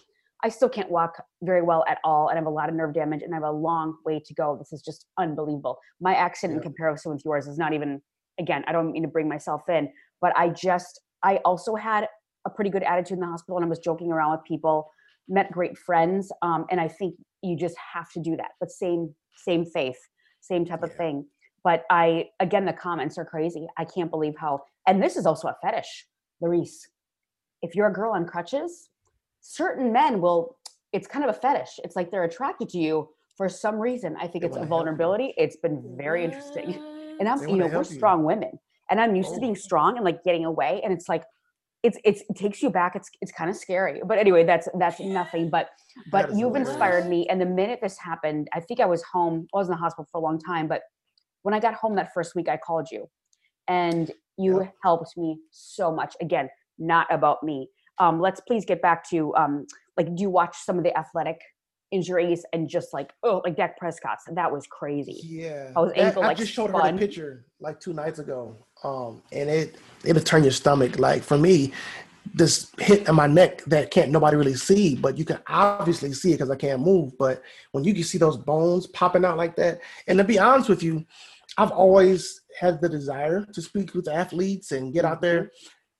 [0.44, 2.94] I still can't walk very well at all, and I have a lot of nerve
[2.94, 4.56] damage, and I have a long way to go.
[4.56, 5.78] This is just unbelievable.
[6.00, 8.00] My accident in comparison with yours is not even.
[8.40, 9.90] Again, I don't mean to bring myself in,
[10.20, 12.06] but I just, I also had
[12.46, 14.92] a pretty good attitude in the hospital, and I was joking around with people,
[15.28, 18.52] met great friends, um, and I think you just have to do that.
[18.60, 19.98] But same, same faith,
[20.40, 21.26] same type of thing.
[21.64, 23.66] But I, again, the comments are crazy.
[23.76, 26.06] I can't believe how, and this is also a fetish,
[26.42, 26.86] Larice.
[27.62, 28.88] If you're a girl on crutches,
[29.40, 30.56] certain men will
[30.92, 34.26] it's kind of a fetish it's like they're attracted to you for some reason i
[34.26, 34.68] think They it's a wanna help you.
[34.68, 36.80] vulnerability it's been very interesting
[37.20, 37.84] and i'm They you know we're you.
[37.84, 38.58] strong women
[38.90, 39.40] and i'm used to Oh.
[39.40, 41.24] being strong and like getting away and it's like
[41.82, 44.98] it's, it's it takes you back it's it's kind of scary but anyway that's that's
[45.00, 45.70] nothing but
[46.10, 46.68] but you've hilarious.
[46.70, 49.72] inspired me and the minute this happened i think i was home i was in
[49.72, 50.82] the hospital for a long time but
[51.42, 53.06] when i got home that first week i called you
[53.68, 56.48] and you helped me so much again
[56.78, 57.68] not about me
[58.00, 59.66] um, let's please get back to um,
[59.96, 61.40] like do you watch some of the athletic
[61.90, 65.20] injuries and just like oh like Dak Prescott's that was crazy.
[65.24, 65.72] Yeah.
[65.74, 66.94] I was That- ankle, I like, just showed her spun.
[66.96, 68.54] the picture like two nights ago.
[68.84, 70.98] Um, and it it'll turn your stomach.
[70.98, 71.72] Like for me,
[72.34, 76.30] this hit in my neck that can't nobody really see, but you can obviously see
[76.30, 77.16] it because I can't move.
[77.18, 80.68] But when you can see those bones popping out like that, and to be honest
[80.68, 81.04] with you,
[81.56, 85.50] I've always had the desire to speak with athletes and get out there.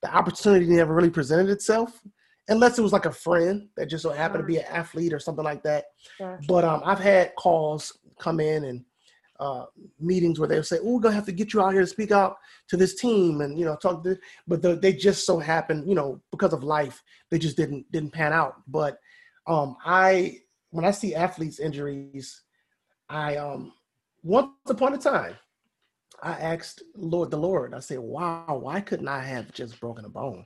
[0.02, 2.00] The opportunity never really presented itself,
[2.48, 5.18] unless it was like a friend that just so happened to be an athlete or
[5.18, 5.86] something like that.
[6.46, 8.84] But um, I've had calls come in and
[9.40, 9.66] uh,
[10.00, 12.10] meetings where they'll say, "Oh, we're gonna have to get you out here to speak
[12.10, 12.36] out
[12.68, 14.18] to this team," and you know, talk to.
[14.46, 18.12] But the, they just so happened, you know, because of life, they just didn't didn't
[18.12, 18.54] pan out.
[18.66, 18.98] But
[19.46, 20.38] um, I
[20.70, 22.42] when I see athletes injuries,
[23.08, 23.72] I um,
[24.22, 25.36] once upon a time,
[26.22, 30.08] I asked Lord the Lord, I said, wow, why couldn't I have just broken a
[30.08, 30.44] bone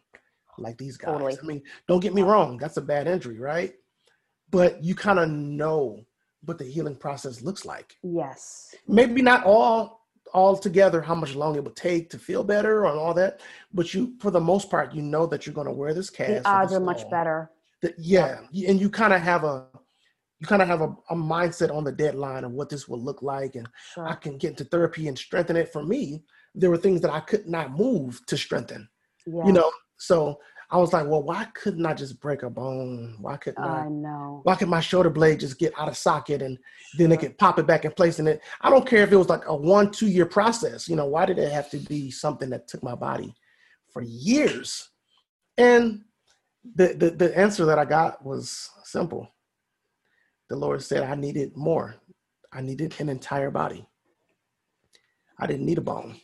[0.59, 1.13] like these guys?
[1.13, 1.37] Totally.
[1.43, 3.73] I mean, don't get me wrong, that's a bad injury, right?
[4.51, 6.05] But you kind of know
[6.45, 7.97] what the healing process looks like.
[8.03, 8.75] Yes.
[8.87, 10.01] Maybe not all
[10.35, 13.41] all together how much longer it would take to feel better and all that,
[13.75, 16.45] but you for the most part, you know that you're gonna wear this cast.
[16.45, 17.51] The odds are much better.
[17.83, 19.67] That- yeah, and you kind of have a
[20.41, 23.23] you kind of have a, a mindset on the deadline of what this will look
[23.23, 25.73] like and I can get into therapy and strengthen it.
[25.73, 28.89] For me, there were things that I could not move to strengthen.
[29.25, 29.47] Yeah.
[29.47, 30.41] You know, so
[30.73, 33.17] I was like, well, why couldn't I just break a bone?
[33.21, 33.81] Why couldn't I?
[33.85, 34.41] I know.
[34.45, 36.59] Why could my shoulder blade just get out of socket and
[36.97, 38.19] then they could pop it back in place?
[38.19, 40.89] And it, I don't care if it was like a one, two year process.
[40.89, 43.35] You know, why did it have to be something that took my body
[43.93, 44.89] for years?
[45.59, 46.05] And
[46.75, 49.29] the, the, the answer that I got was simple.
[50.49, 51.97] The Lord said I needed more.
[52.51, 53.87] I needed an entire body.
[55.39, 56.17] I didn't need a bone.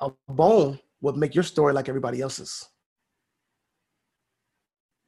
[0.00, 2.68] A bone would make your story like everybody else's.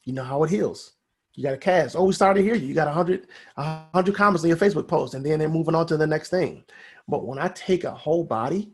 [0.05, 0.93] You know how it heals.
[1.35, 1.97] You got a cast.
[1.97, 2.55] Oh, we started here.
[2.55, 5.75] You got a hundred, a hundred comments on your Facebook post, and then they're moving
[5.75, 6.65] on to the next thing.
[7.07, 8.73] But when I take a whole body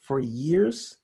[0.00, 0.96] for years,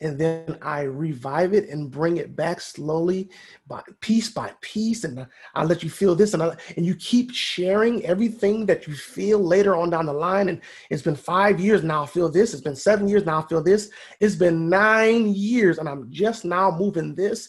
[0.00, 3.30] and then I revive it and bring it back slowly,
[3.66, 7.32] by piece by piece, and I let you feel this, and I, and you keep
[7.32, 10.48] sharing everything that you feel later on down the line.
[10.48, 10.60] And
[10.90, 12.02] it's been five years now.
[12.02, 12.52] I feel this.
[12.52, 13.40] It's been seven years now.
[13.40, 13.90] I feel this.
[14.20, 17.48] It's been nine years, and I'm just now moving this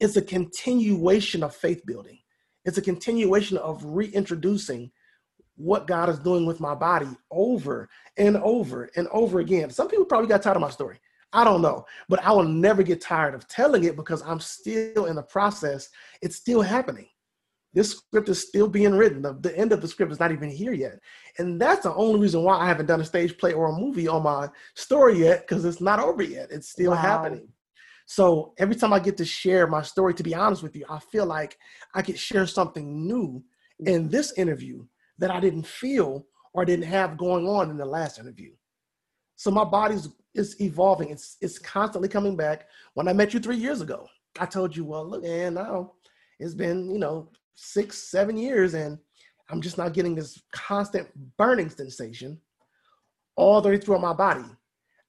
[0.00, 2.18] it's a continuation of faith building.
[2.64, 4.90] It's a continuation of reintroducing
[5.56, 7.88] what God is doing with my body over
[8.18, 9.70] and over and over again.
[9.70, 10.98] Some people probably got tired of my story.
[11.32, 15.06] I don't know, but I will never get tired of telling it because I'm still
[15.06, 15.88] in the process.
[16.22, 17.08] It's still happening.
[17.74, 19.20] This script is still being written.
[19.20, 20.98] The, the end of the script is not even here yet.
[21.38, 24.08] And that's the only reason why I haven't done a stage play or a movie
[24.08, 26.48] on my story yet because it's not over yet.
[26.50, 26.96] It's still Wow.
[26.96, 27.48] happening.
[28.06, 31.00] So every time I get to share my story, to be honest with you, I
[31.00, 31.58] feel like
[31.94, 33.42] I could share something new
[33.84, 34.86] in this interview
[35.18, 38.52] that I didn't feel or didn't have going on in the last interview.
[39.34, 41.10] So my body's is evolving.
[41.10, 42.68] It's it's constantly coming back.
[42.94, 44.06] When I met you three years ago,
[44.38, 45.92] I told you, well, look, and now
[46.38, 48.98] it's been, you know, six, seven years, and
[49.50, 52.40] I'm just not getting this constant burning sensation
[53.36, 54.44] all the way throughout my body.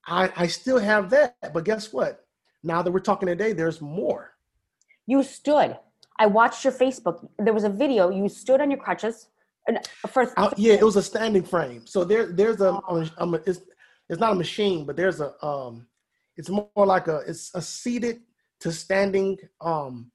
[0.06, 2.27] I, I still have that, but guess what?
[2.68, 4.34] Now that we're talking today, there's more.
[5.08, 5.78] You stood.
[6.20, 7.28] I watched your Facebook.
[7.40, 8.10] There was a video.
[8.10, 9.30] You stood on your crutches.
[9.68, 11.88] And for Uh, yeah, it was a standing frame.
[11.88, 13.62] So there, there's a, a, a it's,
[14.10, 15.88] it's not a machine, but there's a, um,
[16.36, 18.18] it's more like a, it's a seated
[18.62, 20.12] to standing, um,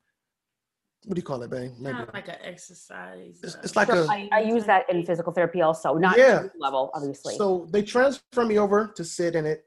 [1.05, 1.73] what do you call it, babe?
[1.79, 1.95] Maybe.
[1.97, 3.37] Kind of like an exercise.
[3.43, 6.19] It's- uh, it's like Sure, a- I, I use that in physical therapy also, not
[6.19, 6.43] Yeah.
[6.43, 6.49] yeah.
[6.59, 7.35] level, obviously.
[7.37, 9.65] So they transfer me over to sit in it,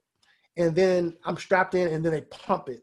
[0.57, 2.81] and then I'm strapped in, and then they pump it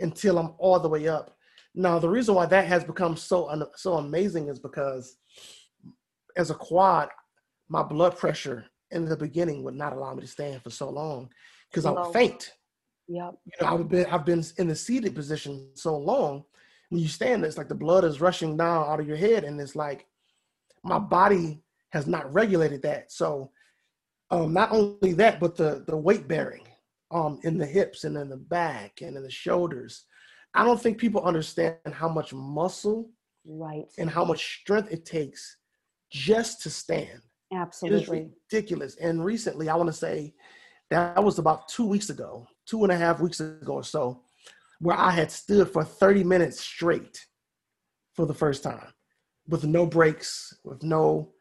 [0.00, 1.36] until I'm all the way up.
[1.74, 5.16] Now, the reason why that has become so un- so amazing is because
[6.36, 7.08] as a quad,
[7.68, 11.30] my blood pressure in the beginning would not allow me to stand for so long
[11.70, 12.54] because I would faint.
[13.08, 13.34] yep.
[13.44, 16.44] You know, I've been I've been in the seated position so long.
[16.88, 19.60] When you stand, it's like the blood is rushing down out of your head, and
[19.60, 20.06] it's like
[20.82, 23.12] my body has not regulated that.
[23.12, 23.52] So,
[24.30, 26.66] um, not only that, but the the weight bearing,
[27.10, 30.04] um, in the hips and in the back and in the shoulders.
[30.54, 33.10] I don't think people understand how much muscle
[33.46, 33.86] Right.
[33.98, 35.56] and how much strength it takes
[36.12, 37.20] just to stand.
[37.52, 38.30] It is Absolutely.
[38.50, 38.96] ridiculous.
[38.96, 40.34] And recently, I want to say
[40.90, 44.22] that was about two weeks ago, two and a half weeks ago or so,
[44.80, 47.26] where I had stood for 30 minutes straight
[48.14, 48.92] for the first time
[49.48, 51.32] with no breaks, with no,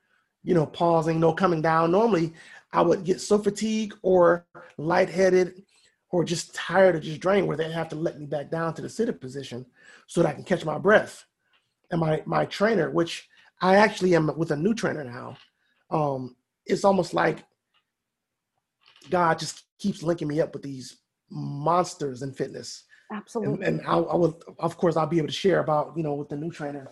[0.44, 1.92] you know, pausing, no coming down.
[1.92, 2.34] Normally,
[2.72, 4.46] I would get so fatigued or
[4.78, 5.64] lightheaded
[6.12, 8.82] or just tired or just drained where they have to let me back down to
[8.82, 9.66] the seated position
[10.08, 11.26] so that I can catch my breath.
[11.92, 13.28] And my my trainer, which
[13.62, 15.38] I actually am with a new trainer now,
[15.90, 16.36] um,
[16.66, 17.44] it's almost like
[19.10, 20.98] God just keeps linking me up with these
[21.30, 22.84] monsters in fitness.
[23.12, 23.66] Absolutely.
[23.66, 26.14] And, and I, I will, of course, I'll be able to share about, you know,
[26.14, 26.92] with the new trainer,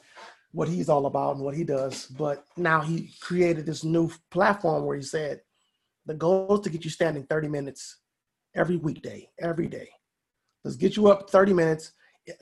[0.51, 2.05] what he's all about and what he does.
[2.05, 5.41] But now he created this new platform where he said,
[6.05, 7.97] the goal is to get you standing 30 minutes
[8.55, 9.89] every weekday, every day.
[10.63, 11.91] Let's get you up 30 minutes,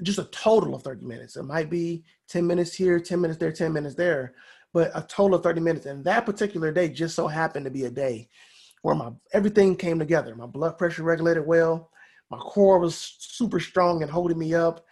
[0.04, 1.36] just a total of 30 minutes.
[1.36, 4.36] It might be 10 minutes here, 10 minutes there, 10 minutes there,
[4.74, 5.86] but a total of 30 minutes.
[5.86, 8.30] And that particular day just so happened to be a day
[8.82, 10.36] where my everything came together.
[10.36, 11.90] My blood pressure regulated well.
[12.30, 14.86] My core was super strong and holding me up.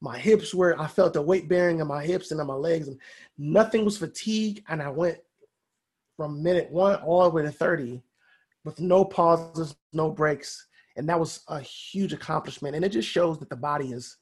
[0.00, 2.88] My hips were, I felt the weight bearing in my hips and in my legs,
[2.88, 2.98] and
[3.36, 4.64] nothing was fatigue.
[4.68, 5.18] And I went
[6.16, 8.02] from minute one all the way to 30
[8.64, 10.66] with no pauses, no breaks.
[10.96, 12.76] And that was a huge accomplishment.
[12.76, 14.16] And it just shows that the body is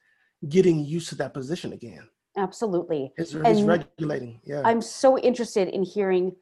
[0.49, 2.09] getting used to that position again.
[2.37, 3.13] Absolutely.
[3.17, 4.41] It's, it's regulating.
[4.45, 4.63] Yeah.
[4.65, 6.37] I'm so interested in hearing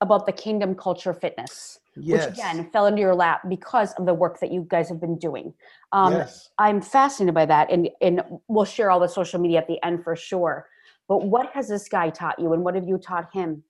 [0.00, 2.26] about the kingdom culture fitness, yes.
[2.26, 5.18] which again fell into your lap because of the work that you guys have been
[5.18, 5.52] doing.
[5.92, 6.50] Um, yes.
[6.58, 10.04] I'm fascinated by that, and and we'll share all the social media at the end
[10.04, 10.68] for sure.
[11.08, 13.62] But what has this guy taught you, and what have you taught him?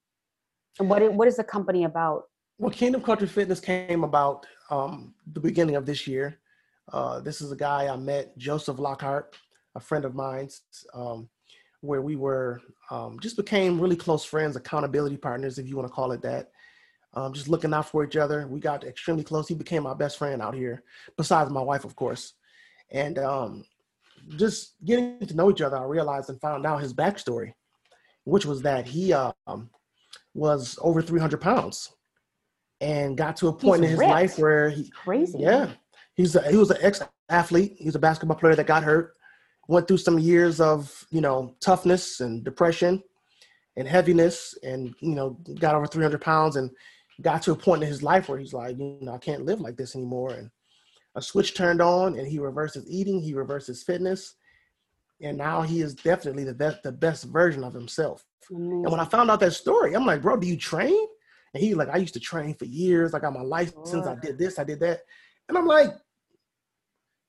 [0.79, 2.23] And what what is the company about?
[2.57, 6.39] Well, Kingdom Culture Fitness came about um, the beginning of this year.
[6.91, 9.35] Uh, this is a guy I met, Joseph Lockhart,
[9.75, 10.49] a friend of mine,
[10.93, 11.29] um,
[11.81, 12.61] where we were
[12.91, 16.51] um, just became really close friends, accountability partners, if you want to call it that.
[17.15, 18.47] Um, just looking out for each other.
[18.47, 19.47] We got extremely close.
[19.47, 20.83] He became my best friend out here,
[21.15, 22.33] besides my wife, of course.
[22.91, 23.65] And um,
[24.37, 27.53] just getting to know each other, I realized and found out his backstory,
[28.23, 29.69] which was that he um,
[30.33, 31.93] was over 300 pounds
[32.81, 34.11] and got to a point He's in his ripped.
[34.11, 35.37] life where he, Crazy.
[35.39, 35.69] yeah,
[36.15, 37.75] he's a, he was an ex athlete.
[37.77, 39.13] He was a basketball player that got hurt,
[39.67, 43.01] went through some years of you know toughness and depression
[43.77, 46.71] and heaviness, and you know got over 300 pounds and
[47.23, 49.61] got to a point in his life where he's like, you know, I can't live
[49.61, 50.33] like this anymore.
[50.33, 50.51] And
[51.15, 54.35] a switch turned on, and he reversed his eating, he reversed his fitness,
[55.21, 58.23] and now he is definitely the best the best version of himself.
[58.49, 61.07] And when I found out that story, I'm like, bro, do you train?
[61.53, 63.13] And he like, I used to train for years.
[63.13, 64.07] I got my license.
[64.07, 64.59] I did this.
[64.59, 65.01] I did that.
[65.47, 65.89] And I'm like,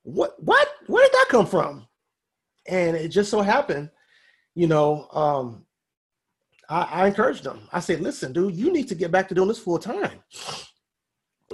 [0.03, 0.35] what?
[0.39, 0.67] What?
[0.87, 1.87] Where did that come from?
[2.67, 3.91] And it just so happened,
[4.55, 5.64] you know, um,
[6.69, 7.59] I, I encouraged him.
[7.71, 10.19] I said, listen, dude, you need to get back to doing this full time.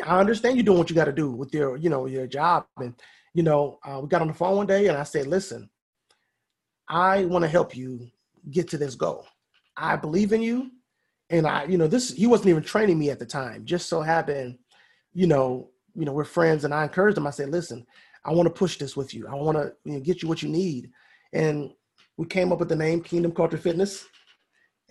[0.05, 2.65] I understand you're doing what you got to do with your, you know, your job.
[2.77, 2.93] And,
[3.33, 5.69] you know, uh, we got on the phone one day and I said, listen,
[6.87, 8.09] I want to help you
[8.49, 9.25] get to this goal.
[9.77, 10.71] I believe in you.
[11.29, 13.63] And I, you know, this he wasn't even training me at the time.
[13.63, 14.57] Just so happened,
[15.13, 17.27] you know, you know, we're friends, and I encouraged him.
[17.27, 17.85] I said, "Listen,
[18.25, 19.27] I want to push this with you.
[19.27, 20.91] I want to you know, get you what you need."
[21.31, 21.71] And
[22.17, 24.05] we came up with the name Kingdom Culture Fitness,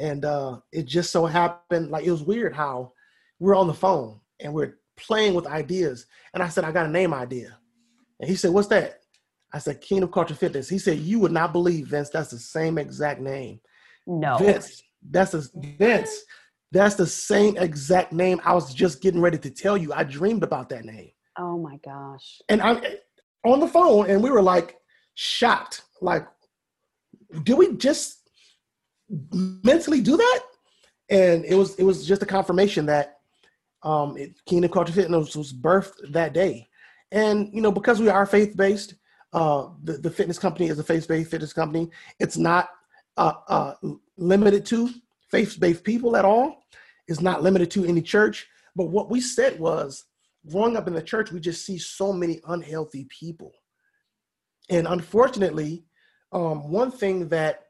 [0.01, 2.93] and uh, it just so happened like it was weird how
[3.39, 6.07] we're on the phone and we're playing with ideas.
[6.35, 7.57] And I said, "I got a name idea,"
[8.19, 9.01] and he said, "What's that?"
[9.53, 12.09] I said, "Kingdom Culture Fitness." He said, "You would not believe, Vince.
[12.09, 13.61] That's the same exact name."
[14.07, 14.39] No.
[14.39, 14.83] Vince.
[15.09, 16.25] That's a Vince.
[16.73, 19.93] That's the same exact name I was just getting ready to tell you.
[19.93, 21.11] I dreamed about that name.
[21.39, 22.41] Oh my gosh.
[22.49, 22.83] And I'm
[23.45, 24.77] on the phone and we were like
[25.15, 25.83] shocked.
[26.01, 26.27] Like,
[27.43, 28.20] did we just
[29.33, 30.41] mentally do that?
[31.09, 33.19] And it was it was just a confirmation that
[33.83, 36.69] um it, Kingdom Culture Fitness was birthed that day.
[37.11, 38.95] And you know, because we are faith-based,
[39.33, 41.91] uh the, the fitness company is a faith-based fitness company.
[42.19, 42.71] It's not
[43.17, 43.75] uh, uh,
[44.17, 44.91] limited to
[45.31, 46.65] faith-based people at all.
[47.09, 48.47] It's not limited to any church.
[48.77, 50.05] But what we said was,
[50.49, 53.53] growing up in the church, we just see so many unhealthy people,
[54.69, 55.85] and unfortunately,
[56.33, 57.65] um, one thing that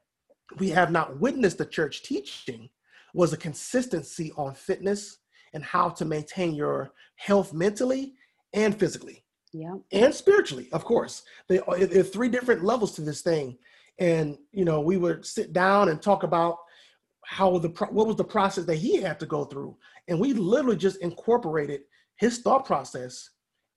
[0.59, 2.69] we have not witnessed the church teaching
[3.13, 5.17] was a consistency on fitness
[5.53, 8.13] and how to maintain your health mentally
[8.53, 9.23] and physically
[9.53, 9.75] Yeah.
[9.91, 11.23] and spiritually, of course.
[11.49, 13.57] There are, there are three different levels to this thing
[13.99, 16.57] and you know we would sit down and talk about
[17.25, 19.77] how the what was the process that he had to go through
[20.07, 21.81] and we literally just incorporated
[22.15, 23.29] his thought process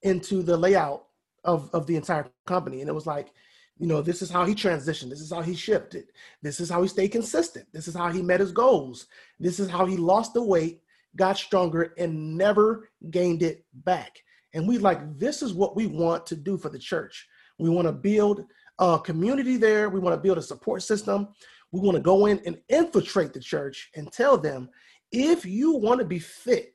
[0.03, 1.05] into the layout
[1.45, 3.33] of of the entire company and it was like
[3.79, 5.11] you know this is how he transitioned.
[5.11, 6.05] This is how he shifted.
[6.43, 7.67] This is how he stayed consistent.
[7.73, 9.07] This is how he met his goals.
[9.41, 10.81] This is how he lost the weight
[11.17, 14.19] got stronger and never gained it back.
[14.53, 17.27] And we like this is what we want to do for the church.
[17.59, 18.45] We want to build
[18.79, 19.89] a community there.
[19.89, 21.29] We want to build a support system.
[21.73, 24.69] We want to go in and infiltrate the church and tell them
[25.13, 26.74] if you want to be fit,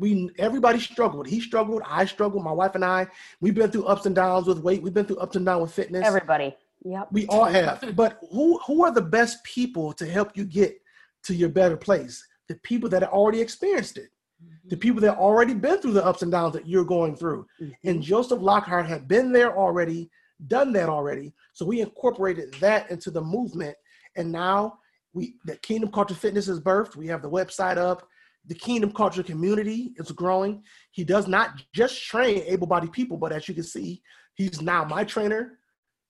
[0.00, 1.26] we everybody struggled.
[1.26, 3.06] He struggled, I struggled, my wife and I.
[3.40, 4.82] We've been through ups and downs with weight.
[4.82, 6.06] We've been through ups and downs with fitness.
[6.06, 6.56] Everybody.
[6.84, 7.08] Yep.
[7.12, 7.94] We all have.
[7.94, 10.80] but who who are the best people to help you get
[11.24, 12.26] to your better place?
[12.48, 14.08] The people that have already experienced it.
[14.40, 14.80] The mm-hmm.
[14.80, 17.46] people that already been through the ups and downs that you're going through.
[17.60, 17.88] Mm-hmm.
[17.88, 20.10] And Joseph Lockhart had been there already,
[20.46, 21.34] done that already.
[21.52, 23.76] So we incorporated that into the movement.
[24.16, 24.78] And now
[25.12, 26.96] we the Kingdom Culture Fitness is birthed.
[26.96, 28.08] We have the website up.
[28.46, 30.62] The Kingdom Culture community is growing.
[30.90, 34.02] He does not just train able-bodied people, but as you can see,
[34.34, 35.58] he's now my trainer,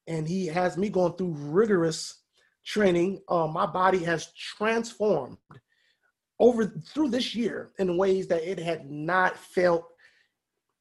[0.07, 2.23] and he has me going through rigorous
[2.65, 3.21] training.
[3.29, 5.39] Uh, my body has transformed
[6.39, 9.85] over through this year in ways that it had not felt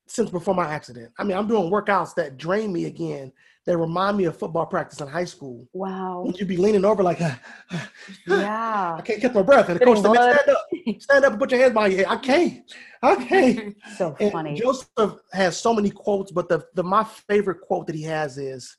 [0.08, 1.12] since before my accident.
[1.20, 3.32] I mean, I'm doing workouts that drain me again
[3.70, 5.68] that remind me of football practice in high school.
[5.74, 6.26] Wow.
[6.36, 8.96] You'd be leaning over like, Yeah.
[8.98, 9.70] I can't catch my breath.
[9.70, 11.94] And the coach Spitting said, "Man, stand up, stand up and put your hands behind
[11.94, 12.18] your head.
[12.18, 12.74] I can't.
[13.04, 13.78] I can't.
[13.96, 14.56] So And funny.
[14.56, 18.76] Joseph has so many quotes, but the, the my favorite quote that he has is,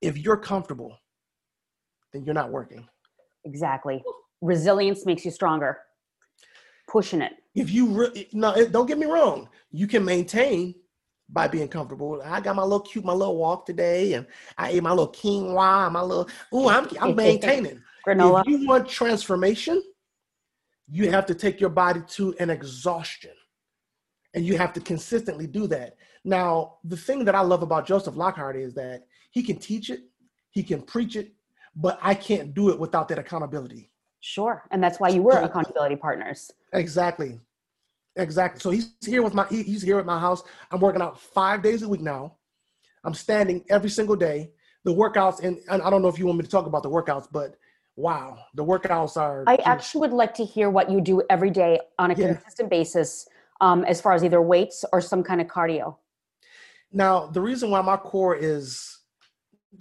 [0.00, 0.98] "If you're comfortable,
[2.14, 2.88] then you're not working.
[3.44, 4.02] Exactly.
[4.40, 5.76] Resilience makes you stronger.
[6.88, 7.34] Pushing it.
[7.54, 10.74] If you re- no, don't get me wrong, you can maintain
[11.28, 12.20] by being comfortable.
[12.24, 14.26] I got my little cute, my little walk today, and
[14.58, 16.28] I ate my little quinoa, my little.
[16.54, 17.82] Ooh, I'm I'm maintaining.
[18.06, 18.42] Granola.
[18.42, 19.82] If you want transformation,
[20.90, 23.32] you have to take your body to an exhaustion.
[24.34, 25.96] And you have to consistently do that.
[26.24, 30.00] Now, the thing that I love about Joseph Lockhart is that he can teach it,
[30.50, 31.32] he can preach it,
[31.76, 33.92] but I can't do it without that accountability.
[34.20, 34.64] Sure.
[34.70, 36.50] And that's why you were accountability partners.
[36.72, 37.40] Exactly.
[38.16, 38.60] Exactly.
[38.60, 40.42] So he's here with my he- he's here at my house.
[40.70, 42.36] I'm working out five days a week now.
[43.04, 44.52] I'm standing every single day.
[44.84, 46.90] The workouts, and, and I don't know if you want me to talk about the
[46.90, 47.56] workouts, but
[47.96, 51.80] wow, the workouts are I actually would like to hear what you do every day
[51.98, 52.34] on a Yeah.
[52.34, 53.26] consistent basis,
[53.60, 55.96] um, as far as either weights or some kind of cardio.
[56.92, 58.98] Now, the reason why my core is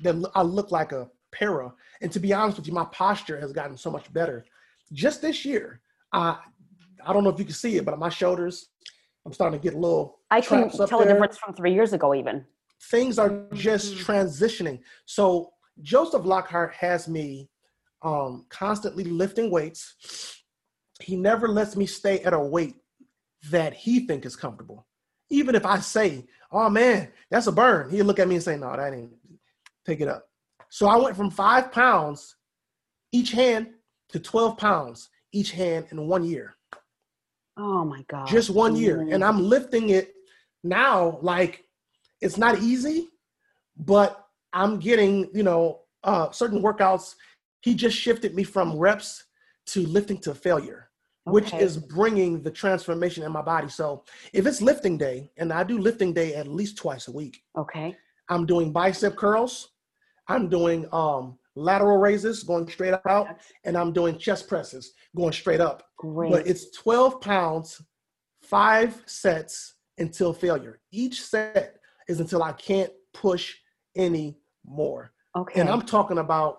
[0.02, 3.52] that I look like a para, and to be honest with you, my posture has
[3.52, 4.46] gotten so much better.
[4.92, 5.82] Just this year,
[6.14, 6.38] I
[7.06, 8.70] I don't know if you can see it, but my shoulders,
[9.26, 10.20] I'm starting to get a little.
[10.32, 12.46] I can traps up tell a difference from three years ago, even.
[12.90, 14.04] Things are just Mhm.
[14.06, 14.84] transitioning.
[15.06, 17.50] So Joseph Lockhart has me
[18.02, 20.44] um, constantly lifting weights.
[21.00, 22.76] He never lets me stay at a weight
[23.50, 24.86] that he think is comfortable.
[25.30, 28.58] Even if I say, "Oh man, that's a burn," he'll look at me and say,
[28.58, 29.14] "No, that ain't.
[29.86, 30.30] Take it up."
[30.70, 32.36] So I went from five pounds
[33.14, 33.74] each hand
[34.10, 36.56] to twelve pounds each hand in one year,
[37.58, 38.28] Oh my God.
[38.28, 40.14] just one year, and I'm lifting it
[40.64, 41.20] now.
[41.22, 41.66] Like
[42.22, 43.10] it's not easy,
[43.78, 47.16] but I'm getting you know uh, certain workouts.
[47.62, 49.24] He just shifted me from reps
[49.68, 50.90] to lifting to failure
[51.26, 53.70] which is bringing the transformation in my body.
[53.70, 57.42] So if it's lifting day, and I do lifting day at least twice a week,
[57.58, 57.96] Okay.
[58.30, 59.70] I'm doing bicep curls,
[60.28, 63.28] I'm doing um, lateral raises going straight out,
[63.64, 65.84] and I'm doing chest presses going straight up.
[65.98, 66.32] Great.
[66.32, 67.82] But it's 12 pounds,
[68.42, 70.80] five sets until failure.
[70.92, 71.76] Each set
[72.08, 73.56] is until I can't push
[73.96, 75.12] any more.
[75.36, 75.60] okay.
[75.60, 76.58] And I'm talking about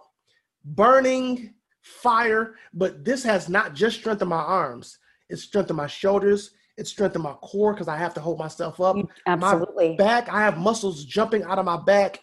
[0.65, 6.91] burning fire, but this has not just strengthened my arms, it's strengthened my shoulders, it's
[6.91, 8.97] strengthened my core because I have to hold myself up.
[8.97, 9.97] Mm, you- absolutely.
[9.97, 12.21] Back, I have muscles jumping out of my back.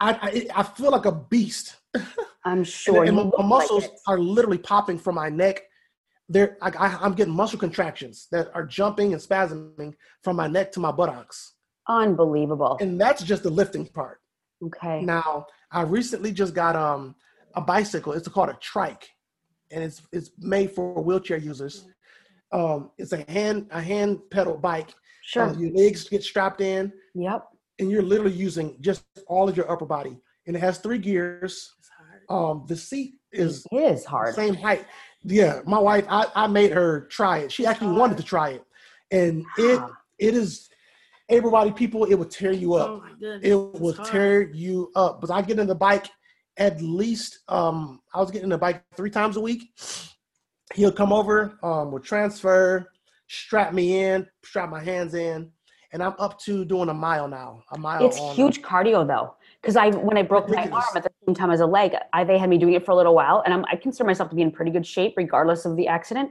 [0.00, 1.76] I, I, I feel like a beast.
[2.44, 3.04] I'm sure.
[3.04, 3.92] and and my muscles it.
[4.06, 5.62] are literally popping from my neck.
[6.28, 10.72] They're, I, I, I'm getting muscle contractions that are jumping and spasming from my neck
[10.72, 11.54] to my buttocks.
[11.88, 12.76] Unbelievable.
[12.80, 14.20] And that's just the lifting part.
[14.64, 15.02] okay.
[15.02, 17.14] Now, I recently just got um
[17.54, 18.12] a bicycle.
[18.12, 19.08] It's called a trike,
[19.70, 21.86] and it's it's made for wheelchair users.
[22.52, 24.94] Um, it's a hand a hand pedal bike.
[25.22, 25.44] Sure.
[25.44, 27.46] Uh, your legs get strapped in, yep.
[27.78, 30.16] And you're literally using just all of your upper body.
[30.46, 31.74] And it has three gears.
[31.78, 32.22] It's hard.
[32.28, 34.34] Um, the seat is It is the hard.
[34.34, 34.86] same height.
[35.22, 37.50] Yeah, my wife, I, I made her try it.
[37.52, 38.64] She actually wanted to try it,
[39.10, 39.90] and it Ah.
[40.18, 40.68] it is
[41.28, 42.04] able-bodied people.
[42.04, 43.40] It will tear you up Oh my goodness.
[43.42, 44.08] it it's will hard.
[44.08, 45.20] tear you up.
[45.20, 46.06] But I get in the bike
[46.58, 49.62] at least um I was getting in the bike three times a week.
[50.74, 52.90] He'll come over, um, will transfer,
[53.28, 55.50] strap me in, strap my hands in,
[55.92, 57.62] and I'm up to doing a mile now.
[57.72, 61.02] A mile It's on huge cardio though, because I when I broke my arm at
[61.02, 63.14] the same time as a leg, I they had me doing it for a little
[63.14, 65.88] while, and I'm, I consider myself to be in pretty good shape regardless of the
[65.88, 66.30] accident.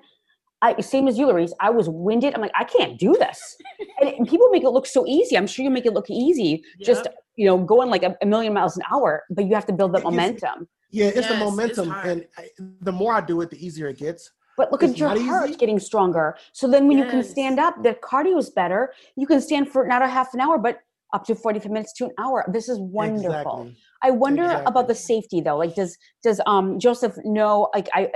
[0.61, 1.51] I same as you, Larice.
[1.59, 2.33] I was winded.
[2.33, 3.57] I'm like, I can't do this,
[4.01, 5.37] and, people make it look so easy.
[5.37, 8.53] I'm sure you make it look easy, just you know, going like a, a million
[8.53, 10.67] miles an hour, but you have to build that It gets- momentum.
[10.91, 12.05] Yeah, it's Yes, the momentum, hard.
[12.07, 12.47] and I,
[12.81, 14.31] the more I do it, the easier it gets.
[14.57, 15.57] But look It's at your heart easy.
[15.57, 16.37] getting stronger.
[16.53, 18.93] So then when you can stand up, the cardio is better.
[19.15, 20.79] You can stand for not a half an hour, but
[21.13, 22.45] up to 45 minutes to an hour.
[22.51, 23.61] This is wonderful.
[23.61, 23.77] Exactly.
[24.01, 24.65] I wonder Exactly.
[24.67, 25.57] about the safety though.
[25.57, 28.11] Like does does um Joseph know like I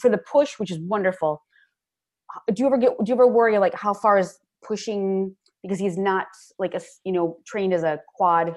[0.00, 1.42] for the push, which is wonderful.
[2.52, 5.96] Do you ever get do you ever worry like how far is pushing because he's
[5.96, 6.26] not
[6.58, 8.56] like a you know trained as a quad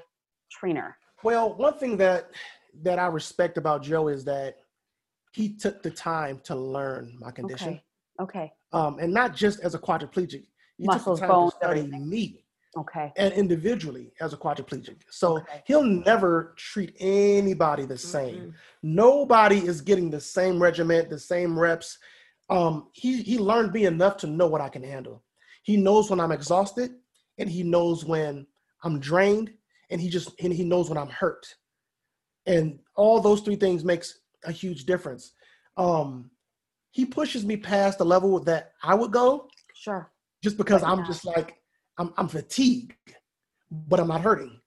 [0.51, 0.97] trainer.
[1.23, 2.29] Well, one thing that
[2.83, 4.57] that I respect about Joe is that
[5.35, 7.67] he took the time to learn my condition.
[7.69, 7.83] Okay.
[8.21, 8.53] Okay.
[8.71, 10.45] um, and not just as a quadriplegic.
[10.77, 12.09] He Muscles, took the time bones, to study everything.
[12.09, 12.45] me
[12.77, 13.11] Okay.
[13.17, 14.97] and individually as a quadriplegic.
[15.09, 15.63] So Okay.
[15.65, 18.35] he'll never treat anybody the same.
[18.47, 18.53] Mm-mm.
[18.81, 21.97] Nobody is getting the same regiment, the same reps.
[22.49, 25.23] Um, he he learned me enough to know what I can handle.
[25.63, 26.91] He knows when I'm exhausted,
[27.37, 28.47] and he knows when
[28.83, 29.51] I'm drained,
[29.89, 31.45] and he just and he knows when I'm hurt.
[32.45, 35.33] And all those three things makes a huge difference.
[35.77, 36.31] Um,
[36.91, 39.49] he pushes me past the level that I would go.
[39.73, 40.11] Sure.
[40.41, 41.07] Just because right I'm now.
[41.07, 41.57] just like
[41.97, 42.93] I'm, I'm fatigued,
[43.71, 44.59] but I'm not hurting.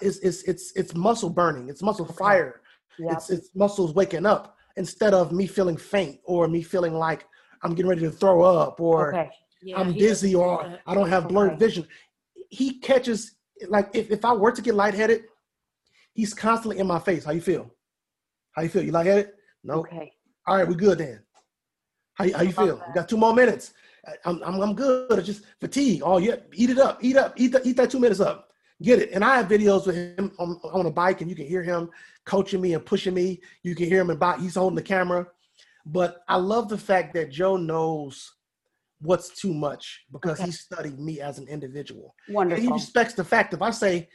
[0.00, 1.68] It's it's it's it's muscle burning.
[1.68, 2.60] It's muscle fire.
[2.98, 3.12] Yep.
[3.12, 7.26] It's it's muscles waking up instead of me feeling faint or me feeling like
[7.62, 9.30] I'm getting ready to throw up or okay.
[9.62, 11.58] yeah, I'm dizzy or I don't have blurred okay.
[11.58, 11.88] vision.
[12.50, 13.36] He catches
[13.68, 15.24] like if, if I were to get lightheaded,
[16.12, 17.24] he's constantly in my face.
[17.24, 17.70] How you feel?
[18.60, 18.82] How you feel?
[18.82, 19.36] You like it?
[19.64, 19.76] No.
[19.76, 20.12] Okay.
[20.46, 21.20] All right, we good then.
[22.12, 22.82] How, how you feel?
[22.86, 23.72] We got two more minutes.
[24.26, 25.18] I'm, I'm, I'm good.
[25.18, 26.02] It's just fatigue.
[26.04, 26.36] Oh, yeah.
[26.52, 26.98] Eat it up.
[27.00, 27.32] Eat up.
[27.38, 28.50] Eat, the, eat that two minutes up.
[28.82, 29.12] Get it.
[29.12, 31.88] And I have videos with him on, on a bike, and you can hear him
[32.26, 33.40] coaching me and pushing me.
[33.62, 35.26] You can hear him about he's holding the camera.
[35.86, 38.30] But I love the fact that Joe knows
[39.00, 40.44] what's too much because okay.
[40.44, 42.14] he studied me as an individual.
[42.28, 42.62] Wonderful.
[42.62, 44.10] And he respects the fact if I say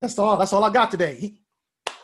[0.00, 1.16] that's all, that's all I got today.
[1.16, 1.40] He,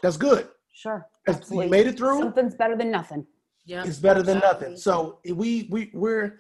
[0.03, 0.49] that's good.
[0.73, 1.07] Sure.
[1.27, 1.71] Absolutely.
[1.71, 2.19] made it through.
[2.19, 3.27] Something's better than nothing.
[3.65, 3.85] Yeah.
[3.85, 4.77] It's better than nothing.
[4.77, 6.39] So we we we're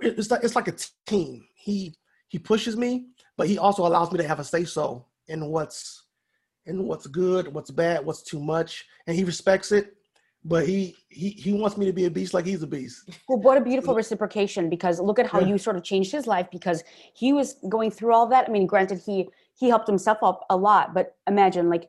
[0.00, 0.74] it's like it's like a
[1.06, 1.44] team.
[1.54, 1.94] He
[2.28, 6.04] he pushes me, but he also allows me to have a say so in what's
[6.66, 9.96] in what's good, what's bad, what's too much, and he respects it.
[10.46, 13.08] But he he he wants me to be a beast like he's a beast.
[13.28, 15.48] Well, what a beautiful reciprocation because look at how yeah.
[15.48, 18.46] you sort of changed his life because he was going through all that.
[18.48, 21.88] I mean, granted, he he helped himself up a lot, but imagine like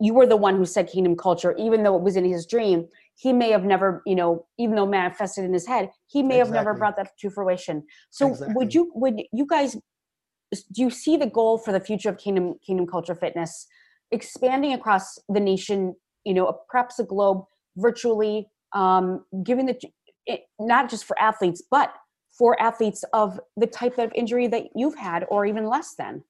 [0.00, 2.86] you were the one who said kingdom culture, even though it was in his dream.
[3.14, 6.56] He may have never, you know, even though manifested in his head, he may exactly.
[6.56, 7.84] have never brought that to fruition.
[8.10, 8.54] So, exactly.
[8.54, 9.74] would you, would you guys,
[10.72, 13.66] do you see the goal for the future of kingdom kingdom culture fitness
[14.10, 15.94] expanding across the nation?
[16.24, 17.44] You know, perhaps the globe,
[17.76, 19.78] virtually, um, giving the
[20.26, 21.94] it, not just for athletes, but
[22.36, 26.22] for athletes of the type of injury that you've had, or even less than.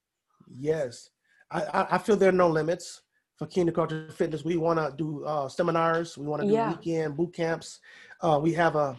[0.57, 1.09] Yes,
[1.51, 3.01] I, I feel there are no limits
[3.37, 4.43] for Kingdom Culture Fitness.
[4.43, 6.17] We want to do uh, seminars.
[6.17, 6.71] We want to do yeah.
[6.71, 7.79] weekend boot camps.
[8.21, 8.97] Uh, we have a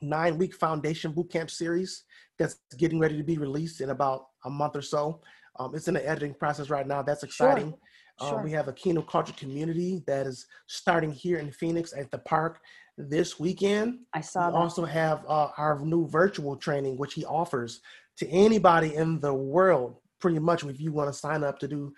[0.00, 2.04] nine week foundation boot camp series
[2.38, 5.20] that's getting ready to be released in about a month or so.
[5.58, 7.02] Um, it's in the editing process right now.
[7.02, 7.70] That's exciting.
[7.70, 7.78] Sure.
[8.20, 8.42] Um, sure.
[8.42, 12.60] we have a Kingdom Culture community that is starting here in Phoenix at the park
[12.98, 14.00] this weekend.
[14.12, 14.58] I saw we that.
[14.58, 17.80] also have uh, our new virtual training, which he offers
[18.18, 21.94] to anybody in the world, pretty much, if you want to sign up to do